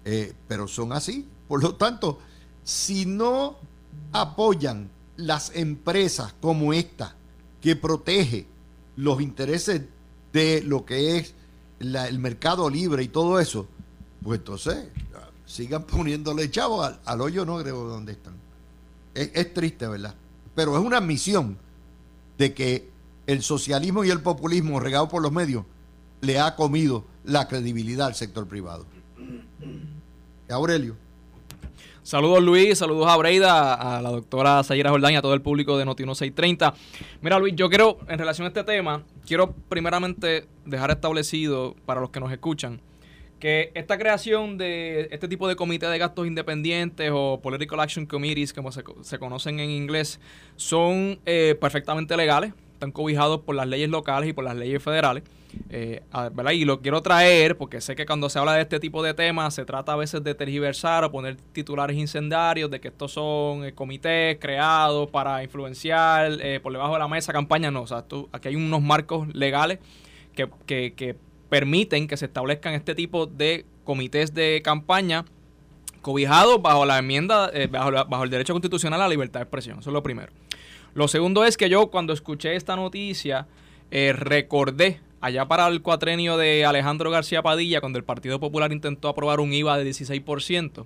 Eh, 0.05 0.33
pero 0.49 0.67
son 0.67 0.93
así. 0.93 1.29
Por 1.47 1.63
lo 1.63 1.77
tanto, 1.77 2.19
si 2.65 3.07
no 3.07 3.57
apoyan 4.13 4.91
las 5.17 5.55
empresas 5.55 6.35
como 6.41 6.73
esta 6.73 7.15
que 7.61 7.77
protege 7.77 8.47
los 8.97 9.21
intereses 9.21 9.83
de 10.35 10.63
lo 10.63 10.85
que 10.85 11.17
es 11.17 11.33
el 11.79 12.19
mercado 12.19 12.69
libre 12.69 13.05
y 13.05 13.09
todo 13.09 13.41
eso, 13.41 13.67
pues 14.23 14.41
entonces 14.41 14.89
sigan 15.47 15.85
poniéndole 15.87 16.51
chavos 16.51 16.93
al, 17.05 17.21
hoyo 17.21 17.47
no 17.47 17.59
creo 17.59 17.85
donde 17.85 18.13
están. 18.13 18.35
Es, 19.15 19.55
triste, 19.55 19.87
¿verdad? 19.87 20.15
Pero 20.57 20.77
es 20.77 20.85
una 20.85 20.99
admisión 20.99 21.57
de 22.37 22.53
que 22.53 22.91
el 23.29 23.43
socialismo 23.43 24.05
y 24.05 24.11
el 24.11 24.21
populismo 24.21 24.81
regado 24.81 25.09
por 25.09 25.23
los 25.23 25.31
medios 25.31 25.65
le 26.21 26.41
ha 26.41 26.57
comido 26.57 27.05
la 27.23 27.47
credibilidad 27.47 28.09
al 28.09 28.17
sector 28.17 28.49
privado. 28.49 28.87
Aurelio. 30.51 30.97
Saludos 32.05 32.43
Luis, 32.43 32.77
saludos 32.77 33.09
a 33.09 33.17
Breida, 33.17 33.73
a 33.73 34.03
la 34.03 34.11
doctora 34.11 34.63
Sayera 34.63 34.91
Jordán 34.91 35.15
y 35.15 35.17
a 35.17 35.23
todo 35.23 35.33
el 35.33 35.41
público 35.41 35.79
de 35.79 35.87
Noti 35.87 36.03
1630. 36.03 36.75
Mira 37.23 37.39
Luis, 37.39 37.55
yo 37.57 37.71
quiero, 37.71 37.97
en 38.07 38.19
relación 38.19 38.45
a 38.45 38.49
este 38.49 38.63
tema, 38.63 39.05
quiero 39.27 39.55
primeramente 39.71 40.45
dejar 40.67 40.91
establecido 40.91 41.75
para 41.87 42.03
los 42.03 42.11
que 42.11 42.21
nos 42.21 42.31
escuchan 42.31 42.83
que 43.41 43.73
esta 43.73 43.97
creación 43.97 44.59
de 44.59 45.09
este 45.13 45.29
tipo 45.29 45.49
de 45.49 45.57
comité 45.57 45.87
de 45.87 45.97
gastos 45.97 46.27
independientes 46.27 47.11
o 47.11 47.41
Political 47.43 47.81
Action 47.81 48.05
Committees, 48.05 48.53
como 48.53 48.71
se, 48.71 48.83
conocen 49.19 49.59
en 49.59 49.71
inglés, 49.71 50.21
son 50.57 51.19
eh, 51.25 51.57
perfectamente 51.59 52.19
legales, 52.19 52.53
están 52.75 52.93
cobijados 52.93 53.41
por 53.41 53.55
las 53.55 53.67
leyes 53.67 53.89
locales 53.89 54.29
y 54.29 54.35
por 54.35 54.45
las 54.45 54.57
leyes 54.57 54.83
federales. 54.83 55.25
Eh, 55.71 56.03
y 56.53 56.65
lo 56.65 56.81
quiero 56.81 57.03
traer 57.03 57.57
porque 57.57 57.81
sé 57.81 57.95
que 57.95 58.07
cuando 58.07 58.29
se 58.29 58.39
habla 58.39 58.55
de 58.55 58.63
este 58.63 58.81
tipo 58.81 59.03
de 59.03 59.15
temas 59.15 59.55
se 59.55 59.65
trata 59.65 59.93
a 59.93 59.97
veces 59.97 60.23
de 60.23 60.35
tergiversar 60.35 61.05
o 61.05 61.11
poner 61.11 61.37
titulares 61.53 61.97
incendiarios 61.97 62.71
de 62.71 62.81
que 62.81 62.89
estos 62.89 63.13
son 63.13 63.65
eh, 63.65 63.73
comités 63.73 64.39
creados 64.39 65.11
para 65.11 65.43
influenciar 65.43 66.33
por 66.63 66.73
debajo 66.73 66.95
de 66.95 66.99
la 66.99 67.09
mesa 67.09 67.33
campaña. 67.33 67.71
No, 67.71 67.83
o 67.83 67.87
sea, 67.87 68.05
aquí 68.33 68.49
hay 68.49 68.57
unos 68.57 68.83
marcos 68.83 69.29
legales 69.35 69.79
que, 70.35 70.49
que, 70.67 71.17
permiten 71.49 72.09
que 72.09 72.17
se 72.17 72.25
establezcan 72.25 72.75
este 72.75 72.95
tipo 72.95 73.27
de 73.27 73.65
comités 73.85 74.35
de 74.35 74.61
campaña 74.65 75.25
cobijados 76.03 76.61
bajo 76.61 76.85
la 76.85 76.99
enmienda, 76.99 77.51
eh, 77.53 77.69
bajo, 77.69 78.25
el 78.25 78.31
derecho 78.31 78.53
constitucional 78.55 79.01
a 79.01 79.05
la 79.05 79.09
libertad 79.09 79.41
de 79.41 79.45
expresión. 79.45 79.79
Eso 79.79 79.91
es 79.91 79.95
lo 79.95 80.03
primero. 80.03 80.33
Lo 80.95 81.07
segundo 81.07 81.45
es 81.45 81.57
que 81.57 81.69
yo 81.69 81.91
cuando 81.91 82.13
escuché 82.13 82.57
esta 82.57 82.75
noticia 82.77 83.47
eh, 83.91 84.13
recordé 84.13 85.01
allá 85.25 85.47
para 85.49 85.67
el 85.69 85.81
cuatrenio 85.81 86.37
de 86.37 86.67
Alejandro 86.67 87.11
García 87.11 87.41
Padilla, 87.41 87.81
cuando 87.81 87.99
el 87.99 88.05
Partido 88.05 88.39
Popular 88.39 88.73
intentó 88.73 89.09
aprobar 89.09 89.41
un 89.41 89.55
IVA 89.55 89.79
de 89.79 89.91
16%, 89.91 90.85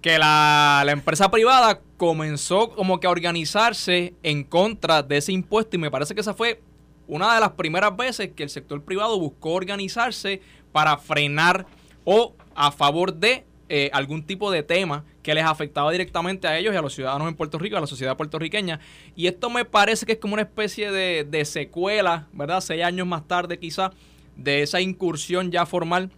que 0.00 0.18
la, 0.18 0.82
la, 0.84 0.90
empresa 0.90 1.30
privada 1.30 1.80
comenzó 1.96 2.70
como 2.70 2.98
que 2.98 3.06
a 3.06 3.10
organizarse 3.10 4.14
en 4.24 4.42
contra 4.42 5.04
de 5.04 5.18
ese 5.18 5.30
impuesto 5.30 5.76
y 5.76 5.78
me 5.78 5.92
parece 5.92 6.16
que 6.16 6.22
esa 6.22 6.34
fue 6.34 6.60
una 7.06 7.32
de 7.32 7.40
las 7.40 7.52
primeras 7.52 7.96
veces 7.96 8.30
que 8.34 8.42
el 8.42 8.50
sector 8.50 8.82
privado 8.82 9.16
buscó 9.16 9.52
organizarse 9.52 10.42
para 10.72 10.98
frenar 10.98 11.64
o 12.04 12.34
a 12.56 12.72
favor 12.72 13.14
de 13.14 13.44
eh, 13.68 13.90
algún 13.92 14.24
tipo 14.24 14.50
de 14.50 14.64
tema 14.64 15.04
que 15.28 15.34
les 15.34 15.44
afectaba 15.44 15.92
directamente 15.92 16.48
a 16.48 16.56
ellos 16.56 16.72
y 16.72 16.78
a 16.78 16.80
los 16.80 16.94
ciudadanos 16.94 17.28
en 17.28 17.34
Puerto 17.34 17.58
Rico, 17.58 17.76
a 17.76 17.82
la 17.82 17.86
sociedad 17.86 18.16
puertorriqueña. 18.16 18.80
Y 19.14 19.26
esto 19.26 19.50
me 19.50 19.66
parece 19.66 20.06
que 20.06 20.12
es 20.12 20.18
como 20.18 20.32
una 20.32 20.44
especie 20.44 20.90
de, 20.90 21.44
secuela, 21.44 22.28
¿verdad? 22.32 22.62
Seis 22.62 22.82
años 22.82 23.06
más 23.06 23.28
tarde 23.28 23.58
quizá, 23.58 23.90
de 24.36 24.62
esa 24.62 24.80
incursión 24.80 25.50
ya 25.50 25.66
formal 25.66 26.10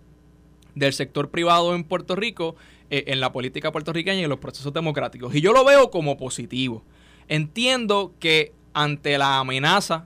del 0.77 0.93
sector 0.93 1.29
privado 1.29 1.75
en 1.75 1.83
Puerto 1.83 2.15
Rico 2.15 2.55
eh, 2.89 3.03
en 3.09 3.19
la 3.19 3.33
política 3.33 3.73
puertorriqueña 3.73 4.21
y 4.21 4.23
en 4.23 4.31
los 4.31 4.39
procesos 4.39 4.73
democráticos. 4.73 5.35
Y 5.35 5.41
yo 5.41 5.53
lo 5.53 5.65
veo 5.65 5.91
como 5.91 6.17
positivo. 6.17 6.85
Entiendo 7.27 8.15
que 8.21 8.53
ante 8.75 9.19
la 9.19 9.41
amenaza 9.41 10.05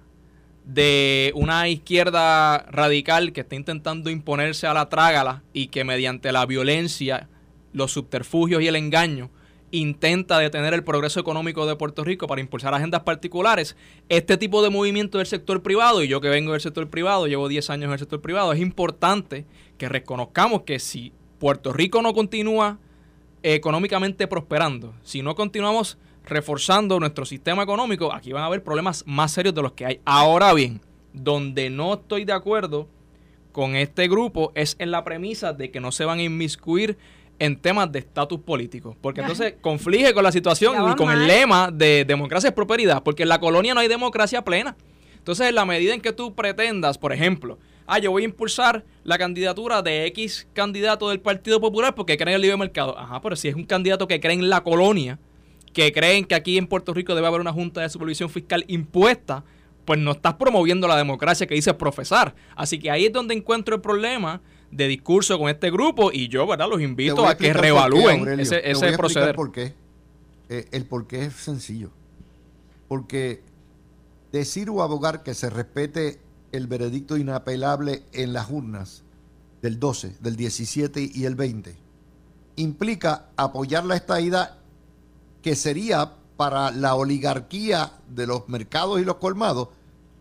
de 0.65 1.31
una 1.35 1.69
izquierda 1.69 2.61
radical 2.71 3.35
que 3.35 3.43
está 3.43 3.55
intentando 3.55 4.09
imponerse 4.09 4.67
a 4.67 4.73
la 4.73 4.89
trágala 4.89 5.43
y 5.53 5.67
que 5.67 5.85
mediante 5.85 6.33
la 6.33 6.47
violencia, 6.47 7.29
los 7.75 7.93
subterfugios 7.93 8.63
y 8.63 8.69
el 8.69 8.77
engaño 8.77 9.31
intenta 9.71 10.39
detener 10.39 10.73
el 10.73 10.85
progreso 10.85 11.19
económico 11.19 11.67
de 11.67 11.75
Puerto 11.75 12.05
Rico 12.05 12.27
para 12.29 12.41
impulsar 12.41 12.73
agendas 12.73 13.03
particulares, 13.03 13.77
este 14.09 14.37
tipo 14.37 14.63
de 14.63 14.71
movimiento 14.71 15.19
del 15.19 15.27
sector 15.27 15.63
privado, 15.63 16.03
y 16.03 16.09
yo 16.09 16.21
que 16.21 16.29
vengo 16.29 16.53
del 16.53 16.61
sector 16.61 16.89
privado, 16.89 17.27
llevo 17.27 17.49
10 17.49 17.71
años 17.71 17.87
en 17.87 17.93
el 17.93 17.99
sector 17.99 18.21
privado, 18.21 18.53
es 18.53 18.61
importante 18.61 19.45
que 19.77 19.89
reconozcamos 19.89 20.63
que 20.63 20.79
si 20.79 21.13
Puerto 21.39 21.73
Rico 21.73 22.01
no 22.03 22.15
continúa 22.15 22.79
económicamente 23.43 24.29
prosperando, 24.29 24.95
si 25.03 25.23
no 25.23 25.35
continuamos 25.35 25.99
reforzando 26.25 27.01
nuestro 27.01 27.25
sistema 27.25 27.65
económico, 27.65 28.13
aquí 28.13 28.33
van 28.33 28.45
a 28.45 28.47
haber 28.47 28.63
problemas 28.63 29.03
más 29.07 29.33
serios 29.33 29.55
de 29.55 29.63
los 29.63 29.73
que 29.73 29.87
hay. 29.87 30.01
Ahora 30.05 30.55
bien, 30.55 30.81
donde 31.13 31.69
no 31.69 31.95
estoy 31.95 32.25
de 32.25 32.33
acuerdo 32.33 32.89
con 33.53 33.77
este 33.77 34.09
grupo 34.09 34.53
es 34.55 34.77
en 34.79 34.91
la 34.91 35.05
premisa 35.05 35.53
de 35.53 35.71
que 35.71 35.81
no 35.81 35.93
se 35.93 36.05
van 36.05 36.19
a 36.19 36.23
inmiscuir 36.23 36.97
en 37.39 37.57
temas 37.57 37.91
de 37.91 37.99
estatus 37.99 38.41
político, 38.41 38.97
porque 39.01 39.21
entonces 39.21 39.55
conflige 39.61 40.15
con 40.15 40.23
la 40.23 40.33
situación 40.33 40.91
y 40.91 40.95
con 40.95 41.11
el 41.11 41.27
lema 41.27 41.71
de 41.71 42.05
democracia 42.05 42.49
es 42.49 42.55
prosperidad, 42.55 43.03
porque 43.03 43.25
en 43.25 43.29
la 43.29 43.41
colonia 43.41 43.75
no 43.75 43.81
hay 43.81 43.89
democracia 43.89 44.43
plena. 44.43 44.77
Entonces, 45.17 45.49
en 45.49 45.55
la 45.55 45.65
medida 45.65 45.95
en 45.95 46.01
que 46.01 46.13
tú 46.13 46.35
pretendas, 46.35 46.99
por 46.99 47.13
ejemplo, 47.13 47.59
ah, 47.87 47.99
yo 47.99 48.11
voy 48.11 48.23
a 48.23 48.25
impulsar 48.27 48.85
la 49.05 49.17
candidatura 49.17 49.81
de 49.81 50.07
X 50.07 50.47
candidato 50.53 51.09
del 51.09 51.21
Partido 51.21 51.61
Popular 51.61 51.95
porque 51.95 52.17
cree 52.17 52.33
en 52.33 52.37
el 52.37 52.43
libre 52.43 52.57
mercado. 52.59 52.99
Ajá, 52.99 53.21
pero 53.23 53.35
si 53.35 53.49
es 53.49 53.55
un 53.55 53.65
candidato 53.65 54.07
que 54.07 54.21
cree 54.21 54.35
en 54.35 54.51
la 54.51 54.63
colonia, 54.63 55.19
que 55.73 55.93
creen 55.93 56.25
que 56.25 56.35
aquí 56.35 56.59
en 56.59 56.67
Puerto 56.67 56.93
Rico 56.93 57.15
debe 57.15 57.27
haber 57.27 57.41
una 57.41 57.53
junta 57.53 57.81
de 57.81 57.89
supervisión 57.89 58.29
fiscal 58.29 58.65
impuesta, 58.69 59.45
pues 59.85 59.99
no 59.99 60.13
estás 60.13 60.35
promoviendo 60.35 60.87
la 60.89 60.97
democracia 60.97 61.47
que 61.47 61.55
dices 61.55 61.75
profesar. 61.75 62.35
Así 62.55 62.79
que 62.79 62.91
ahí 62.91 63.07
es 63.07 63.13
donde 63.13 63.35
encuentro 63.35 63.75
el 63.75 63.81
problema 63.81 64.41
de 64.75 64.89
discurso 64.89 65.39
con 65.39 65.49
este 65.49 65.71
grupo 65.71 66.11
y 66.13 66.29
yo, 66.29 66.47
¿verdad? 66.47 66.69
Los 66.69 66.81
invito 66.81 67.27
a, 67.27 67.37
que 67.37 67.53
reevalúen 67.53 68.41
ese, 68.41 68.69
ese 68.69 68.93
proceder. 68.97 69.37
Por 69.37 69.53
qué. 69.53 69.75
Eh, 70.49 70.69
el 70.73 70.85
por 70.87 71.07
qué 71.07 71.25
es 71.25 71.35
sencillo. 71.35 71.91
Porque 72.89 73.43
decir 74.33 74.69
o 74.71 74.83
abogar 74.83 75.23
que 75.23 75.35
se 75.35 75.49
respete 75.49 76.21
el 76.53 76.67
veredicto 76.67 77.17
inapelable 77.17 78.03
en 78.13 78.33
las 78.33 78.51
urnas 78.51 79.05
del 79.63 79.79
12, 79.79 80.17
del 80.21 80.37
17 80.37 81.11
y 81.15 81.25
el 81.25 81.37
20 81.37 81.77
implica 82.57 83.31
apoyar 83.37 83.85
la 83.85 83.97
estadidad 83.97 84.59
que 85.43 85.57
sería 85.57 86.13
para 86.37 86.71
la 86.71 86.95
oligarquía 86.95 87.93
de 88.09 88.27
los 88.27 88.49
mercados 88.49 89.01
y 89.01 89.05
los 89.05 89.17
colmados 89.17 89.69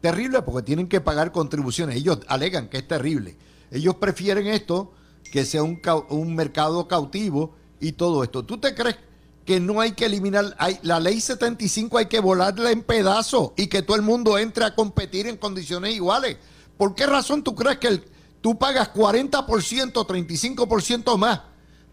terrible 0.02 0.42
porque 0.42 0.64
tienen 0.64 0.88
que 0.88 1.02
pagar 1.02 1.32
contribuciones. 1.32 1.96
Ellos 1.96 2.20
alegan 2.28 2.68
que 2.68 2.78
es 2.78 2.88
terrible. 2.88 3.36
Ellos 3.74 3.96
prefieren 3.96 4.46
esto 4.48 4.94
que 5.32 5.46
sea 5.46 5.64
un, 5.64 5.82
un 6.10 6.36
mercado 6.36 6.88
cautivo 6.88 7.56
y 7.80 7.94
todo 7.94 8.24
esto. 8.24 8.46
¿Tú 8.46 8.60
te 8.60 8.76
crees 8.76 8.98
que 9.46 9.60
no 9.60 9.82
hay 9.82 9.94
que 9.94 10.06
eliminar 10.06 10.56
hay, 10.60 10.80
la 10.84 11.00
ley 11.00 11.20
75 11.20 11.98
hay 11.98 12.06
que 12.06 12.20
volarla 12.20 12.72
en 12.72 12.84
pedazos 12.84 13.52
y 13.58 13.68
que 13.68 13.82
todo 13.82 13.98
el 13.98 14.04
mundo 14.04 14.38
entre 14.38 14.64
a 14.64 14.76
competir 14.76 15.26
en 15.26 15.38
condiciones 15.38 15.96
iguales? 15.96 16.38
¿Por 16.78 16.94
qué 16.94 17.08
razón 17.08 17.44
tú 17.44 17.56
crees 17.56 17.80
que 17.80 18.04
tú 18.42 18.60
pagas 18.60 18.94
40%, 18.94 19.42
35% 19.92 21.18
más 21.18 21.42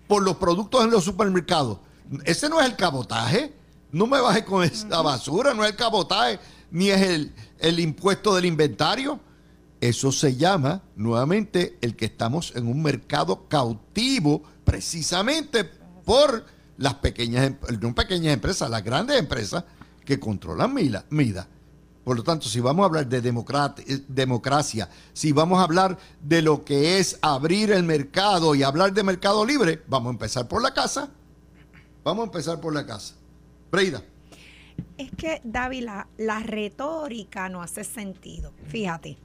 por 0.07 0.23
los 0.23 0.37
productos 0.37 0.85
en 0.85 0.91
los 0.91 1.03
supermercados? 1.03 1.79
Ese 2.27 2.51
no 2.51 2.61
es 2.61 2.67
el 2.67 2.77
cabotaje. 2.77 3.55
No 3.91 4.07
me 4.07 4.21
baje 4.21 4.45
con 4.45 4.63
esa 4.63 5.01
basura, 5.01 5.55
no 5.55 5.65
es 5.65 5.71
el 5.71 5.77
cabotaje, 5.77 6.39
ni 6.71 6.91
es 6.91 7.01
el, 7.01 7.35
el 7.59 7.81
impuesto 7.81 8.35
del 8.35 8.45
inventario. 8.45 9.19
Eso 9.81 10.13
se 10.13 10.37
llama, 10.37 10.83
nuevamente, 10.97 11.79
el 11.81 11.97
que 11.97 12.05
estamos 12.05 12.53
en 12.55 12.67
un 12.67 12.83
mercado 12.83 13.49
cautivo, 13.49 14.43
precisamente 14.65 15.65
por 15.65 16.45
las 16.77 16.95
pequeñas, 16.95 17.47
em, 17.47 17.57
no 17.81 17.95
pequeñas 17.95 18.35
empresas, 18.35 18.69
las 18.69 18.85
grandes 18.85 19.19
empresas 19.19 19.65
que 20.05 20.21
controlan 20.21 20.75
MIDA. 20.75 21.49
Por 22.05 22.17
lo 22.17 22.23
tanto, 22.23 22.49
si 22.49 22.61
vamos 22.61 22.83
a 22.83 22.87
hablar 22.87 23.07
de 23.07 23.19
eh, 23.19 24.05
democracia, 24.09 24.89
si 25.13 25.33
vamos 25.33 25.61
a 25.61 25.65
hablar 25.65 25.99
de 26.23 26.43
lo 26.43 26.65
que 26.65 26.99
es 26.99 27.19
abrir 27.23 27.71
el 27.71 27.83
mercado 27.85 28.55
y 28.55 28.63
hablar 28.63 28.93
de 28.93 29.03
mercado 29.03 29.45
libre, 29.45 29.83
vamos 29.87 30.09
a 30.09 30.13
empezar 30.13 30.49
por 30.49 30.63
la 30.63 30.75
casa. 30.75 31.11
Vamos 32.03 32.23
a 32.23 32.27
empezar 32.27 32.61
por 32.61 32.75
la 32.75 32.87
casa. 32.87 33.15
Breida. 33.71 34.03
Es 34.97 35.11
que, 35.17 35.41
David, 35.45 35.89
la, 36.17 36.41
retórica 36.41 37.49
no 37.49 37.63
hace 37.63 37.85
sentido, 37.85 38.53
fíjate. 38.69 39.19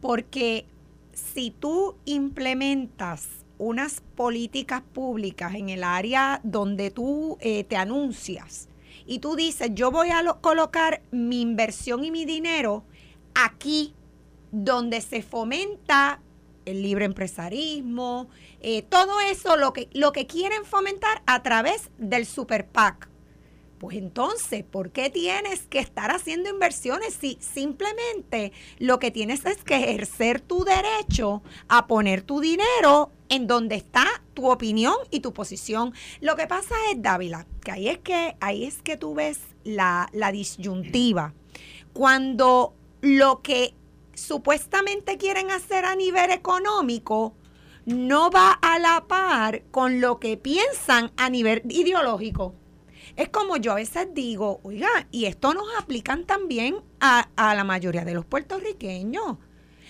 Porque 0.00 0.66
si 1.12 1.50
tú 1.50 1.96
implementas 2.04 3.28
unas 3.58 4.00
políticas 4.14 4.82
públicas 4.92 5.54
en 5.54 5.68
el 5.68 5.82
área 5.82 6.40
donde 6.44 6.90
tú 6.90 7.38
eh, 7.40 7.64
te 7.64 7.76
anuncias 7.76 8.68
y 9.06 9.18
tú 9.18 9.34
dices, 9.34 9.70
yo 9.74 9.90
voy 9.90 10.10
a 10.10 10.22
colocar 10.40 11.02
mi 11.10 11.40
inversión 11.40 12.04
y 12.04 12.10
mi 12.10 12.24
dinero 12.24 12.84
aquí 13.34 13.94
donde 14.52 15.00
se 15.00 15.22
fomenta 15.22 16.20
el 16.64 16.82
libre 16.82 17.06
empresarismo, 17.06 18.28
eh, 18.60 18.82
todo 18.82 19.20
eso 19.20 19.56
lo 19.56 19.72
que, 19.72 19.88
lo 19.92 20.12
que 20.12 20.26
quieren 20.26 20.64
fomentar 20.64 21.22
a 21.26 21.42
través 21.42 21.90
del 21.98 22.26
Super 22.26 22.66
PAC. 22.66 23.08
Pues 23.78 23.96
entonces, 23.96 24.64
¿por 24.64 24.90
qué 24.90 25.08
tienes 25.08 25.60
que 25.68 25.78
estar 25.78 26.10
haciendo 26.10 26.50
inversiones 26.50 27.14
si 27.14 27.38
simplemente 27.40 28.52
lo 28.78 28.98
que 28.98 29.12
tienes 29.12 29.46
es 29.46 29.58
que 29.58 29.76
ejercer 29.76 30.40
tu 30.40 30.64
derecho 30.64 31.42
a 31.68 31.86
poner 31.86 32.22
tu 32.22 32.40
dinero 32.40 33.12
en 33.28 33.46
donde 33.46 33.76
está 33.76 34.04
tu 34.34 34.50
opinión 34.50 34.96
y 35.10 35.20
tu 35.20 35.32
posición? 35.32 35.94
Lo 36.20 36.34
que 36.34 36.48
pasa 36.48 36.74
es, 36.90 37.00
Dávila, 37.00 37.46
que 37.62 37.70
ahí 37.70 37.88
es 37.88 37.98
que, 37.98 38.36
ahí 38.40 38.64
es 38.64 38.82
que 38.82 38.96
tú 38.96 39.14
ves 39.14 39.38
la, 39.62 40.08
la 40.12 40.32
disyuntiva. 40.32 41.34
Cuando 41.92 42.74
lo 43.00 43.42
que 43.42 43.74
supuestamente 44.14 45.18
quieren 45.18 45.52
hacer 45.52 45.84
a 45.84 45.94
nivel 45.94 46.32
económico 46.32 47.34
no 47.86 48.30
va 48.30 48.50
a 48.50 48.78
la 48.80 49.06
par 49.06 49.62
con 49.70 50.00
lo 50.00 50.18
que 50.18 50.36
piensan 50.36 51.12
a 51.16 51.30
nivel 51.30 51.62
ideológico. 51.68 52.54
Es 53.18 53.28
como 53.30 53.56
yo 53.56 53.72
a 53.72 53.74
veces 53.74 54.08
digo, 54.14 54.60
oiga, 54.62 54.88
y 55.10 55.24
esto 55.26 55.52
nos 55.52 55.66
aplican 55.78 56.24
también 56.24 56.76
a, 57.00 57.28
a 57.36 57.54
la 57.56 57.64
mayoría 57.64 58.04
de 58.04 58.14
los 58.14 58.24
puertorriqueños 58.24 59.36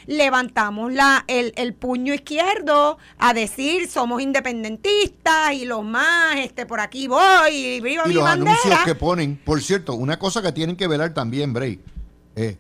levantamos 0.07 0.91
la, 0.93 1.24
el, 1.26 1.53
el, 1.57 1.74
puño 1.74 2.14
izquierdo 2.14 2.97
a 3.18 3.35
decir 3.35 3.89
somos 3.91 4.22
independentistas 4.22 5.53
y 5.53 5.66
los 5.66 5.85
más, 5.85 6.37
este 6.39 6.64
por 6.64 6.81
aquí 6.81 7.09
voy 7.09 7.51
y 7.51 7.81
viva 7.83 8.05
y 8.07 8.09
mi 8.09 8.14
los 8.14 8.24
bandera. 8.24 8.53
anuncios 8.53 8.85
que 8.87 8.95
ponen, 8.95 9.37
por 9.37 9.61
cierto, 9.61 9.95
una 9.95 10.18
cosa 10.18 10.41
que 10.41 10.53
tienen 10.53 10.76
que 10.76 10.87
velar 10.87 11.12
también, 11.12 11.53
Bray, 11.53 11.81
eh, 12.37 12.57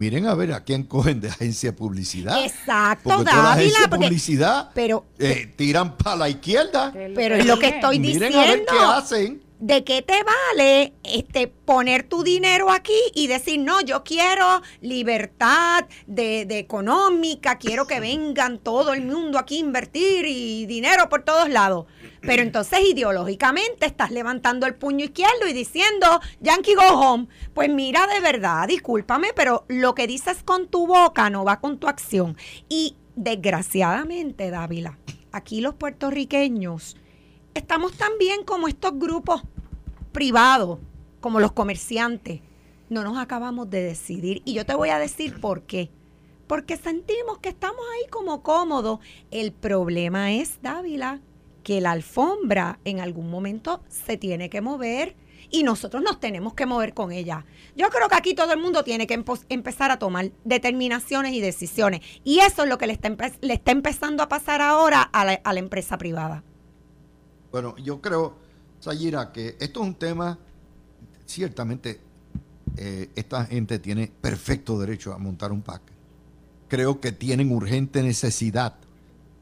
miren 0.00 0.26
a 0.26 0.34
ver 0.34 0.52
a 0.52 0.64
quién 0.64 0.82
cogen 0.84 1.20
de 1.20 1.28
agencia 1.28 1.70
de 1.70 1.76
publicidad. 1.76 2.42
Exacto, 2.44 3.10
porque 3.10 3.24
toda 3.30 3.36
la 3.36 3.42
Dávila, 3.50 3.52
agencia 3.60 3.80
de 3.82 3.88
porque- 3.88 4.06
publicidad 4.06 4.70
pero, 4.74 5.06
eh, 5.20 5.52
tiran 5.56 5.96
para 5.96 6.16
la 6.16 6.28
izquierda. 6.28 6.92
pero 7.14 7.36
es 7.36 7.46
lo 7.46 7.58
que 7.60 7.68
estoy 7.68 8.00
Miren 8.00 8.30
diciendo. 8.30 8.40
a 8.40 8.44
ver 8.44 8.64
qué 8.68 8.78
hacen. 8.78 9.47
¿De 9.60 9.82
qué 9.82 10.02
te 10.02 10.22
vale 10.22 10.92
este 11.02 11.48
poner 11.48 12.04
tu 12.04 12.22
dinero 12.22 12.70
aquí 12.70 12.94
y 13.12 13.26
decir, 13.26 13.58
no, 13.58 13.80
yo 13.80 14.04
quiero 14.04 14.62
libertad 14.82 15.84
de, 16.06 16.42
económica, 16.58 17.58
quiero 17.58 17.84
que 17.84 17.98
vengan 17.98 18.60
todo 18.60 18.92
el 18.92 19.04
mundo 19.04 19.36
aquí 19.36 19.56
a 19.56 19.60
invertir 19.60 20.26
y 20.26 20.64
dinero 20.66 21.08
por 21.08 21.24
todos 21.24 21.48
lados? 21.48 21.86
Pero 22.20 22.42
entonces 22.42 22.78
ideológicamente 22.88 23.86
estás 23.86 24.12
levantando 24.12 24.64
el 24.64 24.76
puño 24.76 25.06
izquierdo 25.06 25.48
y 25.48 25.52
diciendo, 25.52 26.20
Yankee 26.38 26.76
go 26.76 26.96
home. 26.96 27.26
Pues 27.52 27.68
mira, 27.68 28.06
de 28.06 28.20
verdad, 28.20 28.68
discúlpame, 28.68 29.32
pero 29.34 29.64
lo 29.66 29.92
que 29.96 30.06
dices 30.06 30.44
con 30.44 30.68
tu 30.68 30.86
boca 30.86 31.30
no 31.30 31.44
va 31.44 31.58
con 31.58 31.78
tu 31.78 31.88
acción. 31.88 32.36
Y 32.68 32.94
desgraciadamente, 33.16 34.52
Dávila, 34.52 34.98
aquí 35.32 35.60
los 35.60 35.74
puertorriqueños 35.74 36.96
estamos 37.58 37.92
también 37.92 38.44
como 38.44 38.68
estos 38.68 38.98
grupos 38.98 39.42
privados, 40.12 40.78
como 41.20 41.40
los 41.40 41.52
comerciantes. 41.52 42.40
No 42.88 43.02
nos 43.04 43.18
acabamos 43.18 43.68
de 43.68 43.82
decidir. 43.82 44.42
Y 44.44 44.54
yo 44.54 44.64
te 44.64 44.74
voy 44.74 44.88
a 44.88 44.98
decir 44.98 45.40
por 45.40 45.62
qué. 45.62 45.90
Porque 46.46 46.76
sentimos 46.78 47.38
que 47.38 47.50
estamos 47.50 47.80
ahí 47.94 48.08
como 48.10 48.42
cómodos. 48.42 49.00
El 49.30 49.52
problema 49.52 50.32
es, 50.32 50.62
Dávila, 50.62 51.20
que 51.62 51.80
la 51.82 51.90
alfombra 51.90 52.78
en 52.84 53.00
algún 53.00 53.30
momento 53.30 53.82
se 53.88 54.16
tiene 54.16 54.48
que 54.48 54.62
mover 54.62 55.14
y 55.50 55.62
nosotros 55.62 56.02
nos 56.02 56.20
tenemos 56.20 56.54
que 56.54 56.64
mover 56.66 56.94
con 56.94 57.12
ella. 57.12 57.44
Yo 57.76 57.88
creo 57.90 58.08
que 58.08 58.16
aquí 58.16 58.34
todo 58.34 58.52
el 58.52 58.60
mundo 58.60 58.84
tiene 58.84 59.06
que 59.06 59.22
empezar 59.50 59.90
a 59.90 59.98
tomar 59.98 60.30
determinaciones 60.44 61.32
y 61.34 61.40
decisiones. 61.40 62.00
Y 62.24 62.38
eso 62.40 62.62
es 62.62 62.68
lo 62.68 62.78
que 62.78 62.86
le 62.86 62.94
está, 62.94 63.14
le 63.40 63.54
está 63.54 63.72
empezando 63.72 64.22
a 64.22 64.28
pasar 64.28 64.62
ahora 64.62 65.02
a 65.02 65.24
la- 65.26 65.40
a 65.44 65.52
la 65.52 65.58
empresa 65.60 65.98
privada. 65.98 66.42
Bueno, 67.50 67.76
yo 67.78 68.00
creo, 68.00 68.34
Sayira, 68.80 69.32
que 69.32 69.56
esto 69.60 69.80
es 69.80 69.86
un 69.86 69.94
tema, 69.94 70.38
ciertamente, 71.26 72.00
eh, 72.76 73.10
esta 73.14 73.44
gente 73.46 73.78
tiene 73.78 74.10
perfecto 74.20 74.78
derecho 74.78 75.12
a 75.12 75.18
montar 75.18 75.52
un 75.52 75.62
PAC. 75.62 75.82
Creo 76.68 77.00
que 77.00 77.12
tienen 77.12 77.50
urgente 77.50 78.02
necesidad 78.02 78.74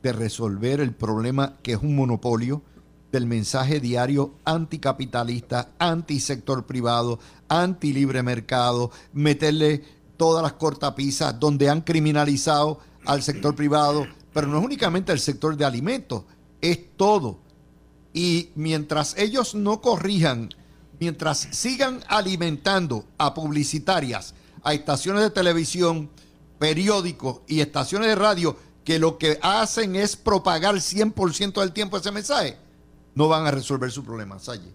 de 0.03 0.13
resolver 0.13 0.81
el 0.81 0.93
problema 0.93 1.57
que 1.63 1.73
es 1.73 1.83
un 1.83 1.97
monopolio 1.97 2.63
del 3.11 3.27
mensaje 3.27 3.81
diario 3.81 4.35
anticapitalista, 4.45 5.71
antisector 5.79 6.65
privado, 6.67 7.19
anti 7.49 7.93
libre 7.93 8.23
mercado, 8.23 8.91
meterle 9.13 9.83
todas 10.17 10.43
las 10.43 10.53
cortapisas 10.53 11.39
donde 11.39 11.69
han 11.69 11.81
criminalizado 11.81 12.79
al 13.05 13.23
sector 13.23 13.55
privado, 13.55 14.07
pero 14.33 14.47
no 14.47 14.59
es 14.59 14.65
únicamente 14.65 15.13
el 15.13 15.21
sector 15.21 15.57
de 15.57 15.65
alimentos, 15.65 16.25
es 16.61 16.97
todo. 16.97 17.46
Y 18.17 18.49
mientras 18.55 19.15
ellos 19.19 19.55
no 19.55 19.83
corrijan, 19.83 20.49
mientras 20.99 21.49
sigan 21.53 22.01
alimentando 22.09 23.05
a 23.19 23.35
publicitarias, 23.35 24.35
a 24.63 24.73
estaciones 24.73 25.21
de 25.23 25.29
televisión, 25.31 26.09
periódicos 26.59 27.43
y 27.47 27.61
estaciones 27.61 28.09
de 28.09 28.15
radio 28.15 28.57
que 28.85 28.99
lo 28.99 29.19
que 29.19 29.39
hacen 29.43 29.97
es 29.97 30.17
propagar 30.17 30.77
100% 30.77 31.61
del 31.61 31.73
tiempo 31.73 31.99
ese 31.99 32.11
mensaje, 32.11 32.57
no 33.15 33.29
van 33.29 33.47
a 33.47 33.51
resolver 33.51 33.91
su 33.91 34.03
problema, 34.03 34.39
Salle. 34.39 34.73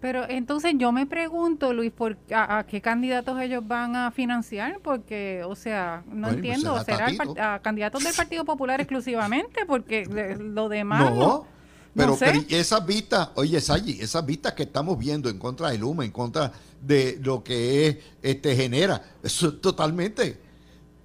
Pero 0.00 0.28
entonces 0.28 0.72
yo 0.76 0.90
me 0.90 1.06
pregunto, 1.06 1.72
Luis, 1.72 1.92
¿por, 1.92 2.16
a, 2.34 2.58
a 2.58 2.66
qué 2.66 2.80
candidatos 2.80 3.38
ellos 3.40 3.62
van 3.68 3.94
a 3.94 4.10
financiar? 4.10 4.80
Porque, 4.82 5.42
o 5.46 5.54
sea, 5.54 6.02
no 6.06 6.12
Bueno, 6.12 6.26
pues 6.26 6.34
entiendo, 6.36 6.72
será 6.82 6.84
¿será 6.84 7.10
el 7.10 7.16
Tatito. 7.18 7.34
par- 7.36 7.54
a 7.54 7.58
candidatos 7.62 8.02
del 8.02 8.14
Partido 8.14 8.44
Popular 8.44 8.80
exclusivamente? 8.80 9.64
Porque 9.64 10.06
de- 10.06 10.36
lo 10.38 10.68
demás... 10.68 11.14
No, 11.14 11.46
pero, 11.94 12.10
no 12.12 12.16
sé. 12.16 12.26
pero 12.26 12.44
esas 12.48 12.86
vistas, 12.86 13.28
oye, 13.34 13.60
Sayi, 13.60 14.00
esas 14.00 14.24
vistas 14.24 14.52
que 14.54 14.62
estamos 14.64 14.98
viendo 14.98 15.28
en 15.28 15.38
contra 15.38 15.70
de 15.70 15.78
Luma, 15.78 16.04
en 16.04 16.10
contra 16.12 16.52
de 16.80 17.18
lo 17.22 17.42
que 17.42 17.86
es, 17.86 17.96
este 18.22 18.54
genera, 18.56 19.02
eso 19.22 19.48
es 19.48 19.60
totalmente 19.60 20.40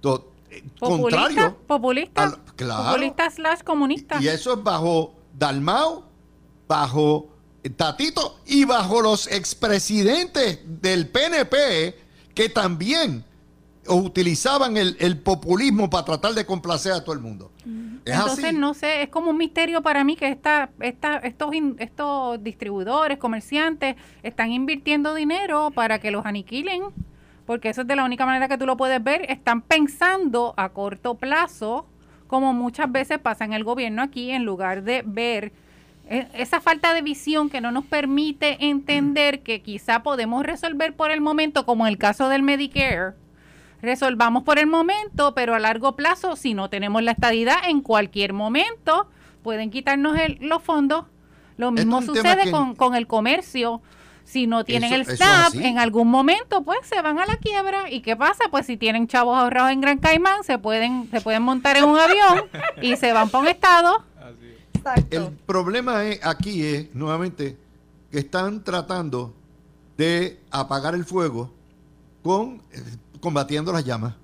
to- 0.00 0.32
eh, 0.50 0.62
populista, 0.78 1.18
contrario. 1.20 1.56
populista, 1.66 2.22
al- 2.22 2.38
claro. 2.56 2.84
populista 2.92 3.30
slash 3.30 3.60
comunista. 3.62 4.22
Y 4.22 4.28
eso 4.28 4.54
es 4.54 4.62
bajo 4.62 5.14
Dalmau, 5.36 6.04
bajo 6.68 7.28
Tatito 7.76 8.38
y 8.46 8.64
bajo 8.64 9.02
los 9.02 9.26
expresidentes 9.26 10.60
del 10.64 11.08
PNP 11.08 11.96
que 12.32 12.48
también 12.48 13.24
utilizaban 13.88 14.76
el, 14.76 14.96
el 15.00 15.18
populismo 15.18 15.88
para 15.90 16.04
tratar 16.04 16.32
de 16.34 16.44
complacer 16.46 16.92
a 16.92 17.02
todo 17.04 17.14
el 17.14 17.20
mundo. 17.20 17.52
Es 18.04 18.14
Entonces, 18.14 18.44
así. 18.46 18.56
no 18.56 18.74
sé, 18.74 19.02
es 19.02 19.08
como 19.08 19.30
un 19.30 19.36
misterio 19.38 19.82
para 19.82 20.04
mí 20.04 20.16
que 20.16 20.28
esta, 20.28 20.70
esta, 20.80 21.16
estos, 21.18 21.54
in- 21.54 21.76
estos 21.78 22.42
distribuidores, 22.42 23.18
comerciantes, 23.18 23.96
están 24.22 24.52
invirtiendo 24.52 25.14
dinero 25.14 25.70
para 25.74 25.98
que 25.98 26.10
los 26.10 26.24
aniquilen, 26.24 26.82
porque 27.46 27.68
eso 27.70 27.82
es 27.82 27.86
de 27.86 27.96
la 27.96 28.04
única 28.04 28.24
manera 28.26 28.48
que 28.48 28.58
tú 28.58 28.66
lo 28.66 28.76
puedes 28.76 29.02
ver. 29.02 29.30
Están 29.30 29.62
pensando 29.62 30.54
a 30.56 30.68
corto 30.68 31.14
plazo, 31.14 31.86
como 32.26 32.52
muchas 32.52 32.90
veces 32.90 33.18
pasa 33.18 33.44
en 33.44 33.52
el 33.52 33.64
gobierno 33.64 34.02
aquí, 34.02 34.30
en 34.30 34.44
lugar 34.44 34.82
de 34.82 35.02
ver 35.04 35.52
eh, 36.08 36.28
esa 36.34 36.60
falta 36.60 36.94
de 36.94 37.02
visión 37.02 37.50
que 37.50 37.60
no 37.60 37.72
nos 37.72 37.84
permite 37.84 38.66
entender 38.68 39.42
que 39.42 39.62
quizá 39.62 40.04
podemos 40.04 40.44
resolver 40.44 40.94
por 40.94 41.10
el 41.10 41.20
momento, 41.20 41.66
como 41.66 41.86
en 41.86 41.90
el 41.92 41.98
caso 41.98 42.28
del 42.28 42.42
Medicare, 42.44 43.14
resolvamos 43.82 44.42
por 44.42 44.58
el 44.58 44.66
momento, 44.66 45.34
pero 45.34 45.54
a 45.54 45.58
largo 45.58 45.96
plazo, 45.96 46.36
si 46.36 46.54
no 46.54 46.68
tenemos 46.70 47.02
la 47.02 47.12
estadidad, 47.12 47.56
en 47.68 47.80
cualquier 47.80 48.32
momento 48.32 49.08
pueden 49.42 49.70
quitarnos 49.70 50.18
el- 50.18 50.38
los 50.40 50.62
fondos. 50.62 51.04
Lo 51.56 51.70
mismo 51.70 52.02
sucede 52.02 52.44
que- 52.44 52.50
con, 52.50 52.74
con 52.74 52.94
el 52.94 53.06
comercio. 53.06 53.80
Si 54.24 54.48
no 54.48 54.64
tienen 54.64 54.92
Eso- 54.92 55.12
el 55.12 55.22
así. 55.22 55.64
en 55.64 55.78
algún 55.78 56.08
momento 56.08 56.62
pues 56.62 56.80
se 56.82 57.00
van 57.00 57.18
a 57.20 57.26
la 57.26 57.36
quiebra. 57.36 57.88
¿Y 57.90 58.00
qué 58.00 58.16
pasa? 58.16 58.44
Pues 58.50 58.66
si 58.66 58.76
tienen 58.76 59.06
chavos 59.06 59.38
ahorrados 59.38 59.70
en 59.70 59.80
Gran 59.80 59.98
Caimán, 59.98 60.42
se 60.42 60.58
pueden, 60.58 61.08
se 61.12 61.20
pueden 61.20 61.42
montar 61.44 61.76
en 61.76 61.84
un 61.84 61.96
avión 61.98 62.42
y 62.82 62.96
se 62.96 63.12
van 63.12 63.28
para 63.30 63.42
un 63.42 63.48
estado. 63.48 64.04
El 65.10 65.30
problema 65.46 66.04
es, 66.04 66.24
aquí 66.24 66.64
es, 66.64 66.94
nuevamente, 66.94 67.56
que 68.10 68.18
están 68.18 68.62
tratando 68.64 69.34
de 69.96 70.40
apagar 70.50 70.94
el 70.94 71.04
fuego 71.04 71.52
con 72.22 72.62
eh, 72.72 72.80
combatiendo 73.20 73.72
las 73.72 73.84
llamas. 73.84 74.14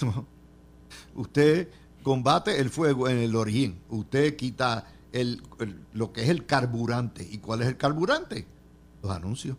Usted 1.14 1.68
combate 2.02 2.58
el 2.60 2.70
fuego 2.70 3.08
en 3.08 3.18
el 3.18 3.36
origen. 3.36 3.80
Usted 3.88 4.36
quita 4.36 4.86
el, 5.12 5.42
lo 5.92 6.12
que 6.12 6.22
es 6.22 6.28
el 6.28 6.46
carburante. 6.46 7.26
¿Y 7.30 7.38
cuál 7.38 7.62
es 7.62 7.68
el 7.68 7.76
carburante? 7.76 8.46
Los 9.02 9.12
anuncios. 9.12 9.56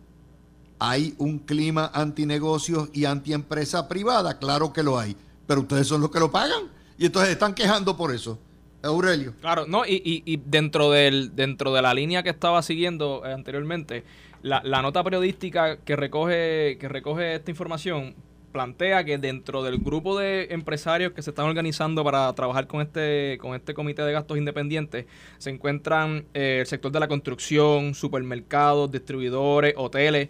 ¿Hay 0.79 1.13
un 1.19 1.39
clima 1.39 1.91
antinegocios 1.93 2.89
y 2.93 3.05
antiempresa 3.05 3.87
privada? 3.87 4.39
Claro 4.39 4.73
que 4.73 4.81
lo 4.83 4.97
hay. 4.97 5.15
Pero 5.45 5.61
ustedes 5.61 5.87
son 5.87 6.01
los 6.01 6.09
que 6.09 6.19
lo 6.19 6.31
pagan. 6.31 6.63
Y 6.97 7.05
entonces 7.05 7.31
están 7.31 7.53
quejando 7.53 7.95
por 7.95 8.13
eso. 8.13 8.39
Aurelio. 8.83 9.35
Claro, 9.41 9.67
no, 9.67 9.85
y, 9.85 10.01
y- 10.03 10.23
y 10.25 10.37
dentro 10.43 10.89
del 10.89 11.35
dentro 11.35 11.71
de 11.71 11.83
la 11.83 11.93
línea 11.93 12.23
que 12.23 12.31
estaba 12.31 12.63
siguiendo 12.63 13.21
eh, 13.23 13.31
anteriormente, 13.31 14.03
la, 14.41 14.63
la 14.63 14.81
nota 14.81 15.03
periodística 15.03 15.77
que 15.77 15.95
recoge 15.95 16.77
que 16.79 16.87
recoge 16.89 17.35
esta 17.35 17.51
información 17.51 18.15
plantea 18.51 19.03
que 19.03 19.17
dentro 19.17 19.63
del 19.63 19.77
grupo 19.77 20.17
de 20.17 20.47
empresarios 20.51 21.13
que 21.13 21.21
se 21.21 21.31
están 21.31 21.45
organizando 21.45 22.03
para 22.03 22.31
trabajar 22.33 22.67
con 22.67 22.81
este 22.81 23.37
con 23.41 23.55
este 23.55 23.73
comité 23.73 24.03
de 24.03 24.11
gastos 24.11 24.37
independientes 24.37 25.05
se 25.37 25.49
encuentran 25.49 26.25
eh, 26.33 26.59
el 26.61 26.67
sector 26.67 26.91
de 26.91 26.99
la 26.99 27.07
construcción, 27.07 27.93
supermercados, 27.93 28.91
distribuidores, 28.91 29.73
hoteles 29.77 30.29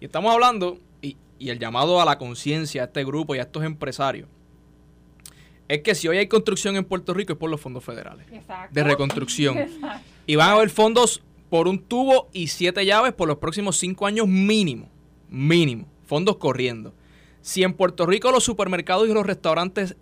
y 0.00 0.06
estamos 0.06 0.32
hablando 0.32 0.78
y, 1.02 1.16
y 1.38 1.50
el 1.50 1.58
llamado 1.58 2.00
a 2.00 2.04
la 2.04 2.18
conciencia 2.18 2.82
a 2.82 2.84
este 2.86 3.04
grupo 3.04 3.34
y 3.34 3.38
a 3.38 3.42
estos 3.42 3.64
empresarios 3.64 4.28
es 5.68 5.82
que 5.82 5.94
si 5.94 6.08
hoy 6.08 6.18
hay 6.18 6.26
construcción 6.26 6.76
en 6.76 6.84
Puerto 6.84 7.14
Rico 7.14 7.34
es 7.34 7.38
por 7.38 7.50
los 7.50 7.60
fondos 7.60 7.84
federales 7.84 8.26
de 8.70 8.82
reconstrucción. 8.82 9.58
Y 10.26 10.36
van 10.36 10.50
a 10.50 10.52
haber 10.52 10.70
fondos 10.70 11.22
por 11.50 11.68
un 11.68 11.78
tubo 11.78 12.28
y 12.32 12.48
siete 12.48 12.84
llaves 12.84 13.12
por 13.12 13.28
los 13.28 13.38
próximos 13.38 13.76
cinco 13.76 14.06
años 14.06 14.26
mínimo. 14.26 14.88
Mínimo. 15.28 15.86
Fondos 16.06 16.36
corriendo. 16.36 16.94
Si 17.40 17.62
en 17.62 17.72
Puerto 17.72 18.04
Rico 18.06 18.30
los 18.30 18.44
supermercados 18.44 19.08
y 19.08 19.12
los 19.12 19.26
restaurantes 19.26 19.96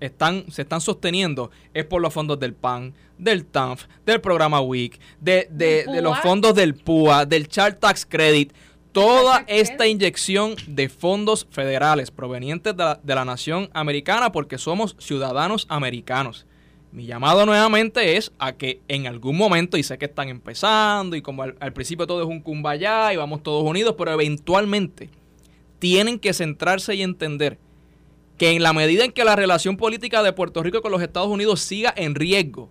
están, 0.00 0.44
se 0.50 0.62
están 0.62 0.80
sosteniendo, 0.80 1.50
es 1.72 1.84
por 1.84 2.02
los 2.02 2.12
fondos 2.12 2.38
del 2.38 2.54
PAN, 2.54 2.94
del 3.18 3.44
TANF, 3.46 3.86
del 4.04 4.20
programa 4.20 4.60
WIC, 4.60 4.98
de, 5.20 5.48
de, 5.50 5.84
de 5.84 6.02
los 6.02 6.18
fondos 6.18 6.54
del 6.54 6.74
PUA, 6.74 7.26
del 7.26 7.48
Child 7.48 7.78
Tax 7.78 8.06
Credit. 8.06 8.52
Toda 8.92 9.44
esta 9.48 9.88
inyección 9.88 10.54
de 10.68 10.88
fondos 10.88 11.48
federales 11.50 12.12
provenientes 12.12 12.76
de 12.76 12.84
la, 12.84 13.00
de 13.02 13.14
la 13.14 13.24
nación 13.24 13.68
americana 13.72 14.30
porque 14.30 14.56
somos 14.56 14.94
ciudadanos 15.00 15.66
americanos. 15.68 16.46
Mi 16.94 17.06
llamado 17.06 17.44
nuevamente 17.44 18.16
es 18.16 18.30
a 18.38 18.52
que 18.52 18.80
en 18.86 19.08
algún 19.08 19.36
momento, 19.36 19.76
y 19.76 19.82
sé 19.82 19.98
que 19.98 20.04
están 20.04 20.28
empezando, 20.28 21.16
y 21.16 21.22
como 21.22 21.42
al, 21.42 21.72
principio 21.72 22.06
todo 22.06 22.22
es 22.22 22.28
un 22.28 22.40
cumbaya 22.40 23.12
y 23.12 23.16
vamos 23.16 23.42
todos 23.42 23.64
unidos, 23.64 23.96
pero 23.98 24.12
eventualmente 24.12 25.10
tienen 25.84 26.18
que 26.18 26.32
centrarse 26.32 26.94
y 26.94 27.02
entender 27.02 27.58
que 28.38 28.52
en 28.52 28.62
la 28.62 28.72
medida 28.72 29.04
en 29.04 29.12
que 29.12 29.22
la 29.22 29.36
relación 29.36 29.76
política 29.76 30.22
de 30.22 30.32
Puerto 30.32 30.62
Rico 30.62 30.80
con 30.80 30.90
los 30.90 31.02
Estados 31.02 31.28
Unidos 31.28 31.60
siga 31.60 31.92
en 31.94 32.14
riesgo, 32.14 32.70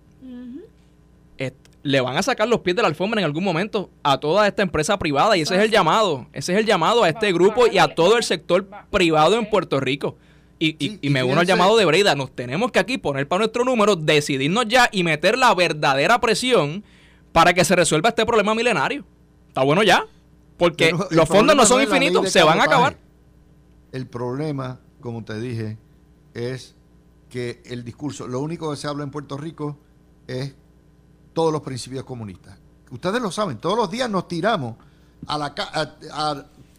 le 1.84 2.00
van 2.00 2.16
a 2.16 2.24
sacar 2.24 2.48
los 2.48 2.62
pies 2.62 2.74
de 2.74 2.82
la 2.82 2.88
alfombra 2.88 3.20
en 3.20 3.24
algún 3.24 3.44
momento 3.44 3.88
a 4.02 4.18
toda 4.18 4.48
esta 4.48 4.62
empresa 4.62 4.98
privada 4.98 5.36
y 5.36 5.42
ese 5.42 5.54
es 5.54 5.62
el 5.62 5.70
llamado, 5.70 6.26
ese 6.32 6.54
es 6.54 6.58
el 6.58 6.66
llamado 6.66 7.04
a 7.04 7.08
este 7.08 7.32
grupo 7.32 7.68
y 7.68 7.78
a 7.78 7.86
todo 7.94 8.16
el 8.16 8.24
sector 8.24 8.66
privado 8.90 9.38
en 9.38 9.48
Puerto 9.48 9.78
Rico. 9.78 10.16
Y, 10.58 10.98
me 11.08 11.22
uno 11.22 11.40
al 11.40 11.46
llamado 11.46 11.76
de 11.76 11.84
Breida. 11.84 12.16
Nos 12.16 12.34
tenemos 12.34 12.72
que 12.72 12.80
aquí 12.80 12.98
poner 12.98 13.28
para 13.28 13.40
nuestro 13.40 13.64
número, 13.64 13.94
decidirnos 13.94 14.66
ya 14.66 14.88
y 14.90 15.04
meter 15.04 15.38
la 15.38 15.54
verdadera 15.54 16.20
presión 16.20 16.82
para 17.30 17.54
que 17.54 17.64
se 17.64 17.76
resuelva 17.76 18.08
este 18.08 18.26
problema 18.26 18.56
milenario. 18.56 19.04
Está 19.46 19.62
bueno 19.62 19.84
ya. 19.84 20.04
Porque 20.56 20.92
los 21.10 21.28
fondos 21.28 21.54
no 21.54 21.64
son 21.64 21.80
infinitos, 21.80 22.28
se 22.32 22.42
van 22.42 22.60
a 22.60 22.64
acabar. 22.64 23.03
El 23.94 24.08
problema, 24.08 24.80
como 25.00 25.22
te 25.22 25.38
dije, 25.38 25.78
es 26.34 26.74
que 27.30 27.62
el 27.64 27.84
discurso, 27.84 28.26
lo 28.26 28.40
único 28.40 28.68
que 28.72 28.76
se 28.76 28.88
habla 28.88 29.04
en 29.04 29.12
Puerto 29.12 29.36
Rico 29.36 29.78
es 30.26 30.52
todos 31.32 31.52
los 31.52 31.62
principios 31.62 32.02
comunistas. 32.02 32.58
Ustedes 32.90 33.22
lo 33.22 33.30
saben, 33.30 33.58
todos 33.58 33.76
los 33.76 33.88
días 33.88 34.10
nos 34.10 34.26
tiramos 34.26 34.74
a, 35.28 35.54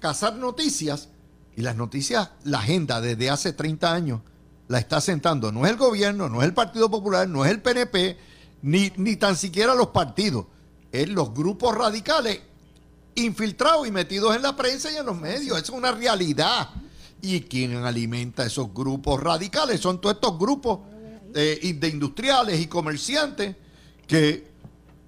cazar 0.01 0.35
noticias 0.35 1.07
y 1.55 1.61
las 1.61 1.77
noticias, 1.77 2.31
la 2.43 2.59
agenda 2.59 2.99
desde 2.99 3.29
hace 3.29 3.53
30 3.53 3.93
años 3.93 4.19
la 4.67 4.79
está 4.79 4.99
sentando. 4.99 5.53
No 5.53 5.65
es 5.65 5.71
el 5.71 5.77
gobierno, 5.77 6.27
no 6.27 6.41
es 6.41 6.47
el 6.49 6.53
Partido 6.53 6.91
Popular, 6.91 7.29
no 7.29 7.45
es 7.45 7.51
el 7.51 7.61
PNP, 7.61 8.17
ni, 8.61 8.91
ni 8.97 9.15
tan 9.15 9.37
siquiera 9.37 9.73
los 9.73 9.87
partidos. 9.87 10.47
Es 10.91 11.07
los 11.07 11.33
grupos 11.33 11.77
radicales 11.77 12.41
infiltrados 13.15 13.87
y 13.87 13.91
metidos 13.91 14.35
en 14.35 14.41
la 14.41 14.53
prensa 14.57 14.91
y 14.91 14.97
en 14.97 15.05
los 15.05 15.17
medios. 15.17 15.57
Es 15.57 15.69
una 15.69 15.93
realidad. 15.93 16.71
Y 17.21 17.41
quien 17.41 17.75
alimenta 17.77 18.45
esos 18.45 18.73
grupos 18.73 19.21
radicales 19.21 19.79
son 19.79 19.99
todos 19.99 20.15
estos 20.15 20.37
grupos 20.37 20.79
eh, 21.33 21.75
de 21.79 21.87
industriales 21.89 22.59
y 22.59 22.67
comerciantes 22.67 23.55
que 24.07 24.47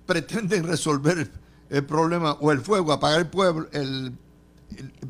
pretenden 0.05 0.63
resolver 0.65 1.31
el 1.69 1.85
problema 1.85 2.33
o 2.39 2.51
el 2.51 2.61
fuego, 2.61 2.91
apagar 2.91 3.19
el 3.19 3.27
pueblo, 3.27 3.67
el 3.71 4.13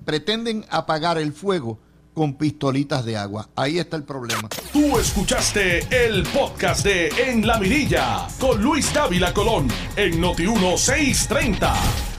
pretenden 0.05 0.65
apagar 0.69 1.17
el 1.17 1.33
fuego 1.33 1.79
con 2.13 2.33
pistolitas 2.33 3.05
de 3.05 3.15
agua. 3.15 3.49
Ahí 3.55 3.77
está 3.77 3.95
el 3.95 4.03
problema. 4.03 4.49
Tú 4.73 4.97
escuchaste 4.97 5.87
el 6.05 6.23
podcast 6.23 6.83
de 6.83 7.09
En 7.09 7.45
la 7.45 7.59
Mirilla 7.59 8.27
con 8.39 8.61
Luis 8.61 8.91
Dávila 8.91 9.33
Colón 9.33 9.67
en 9.95 10.19
Noti 10.19 10.47
1630. 10.47 12.16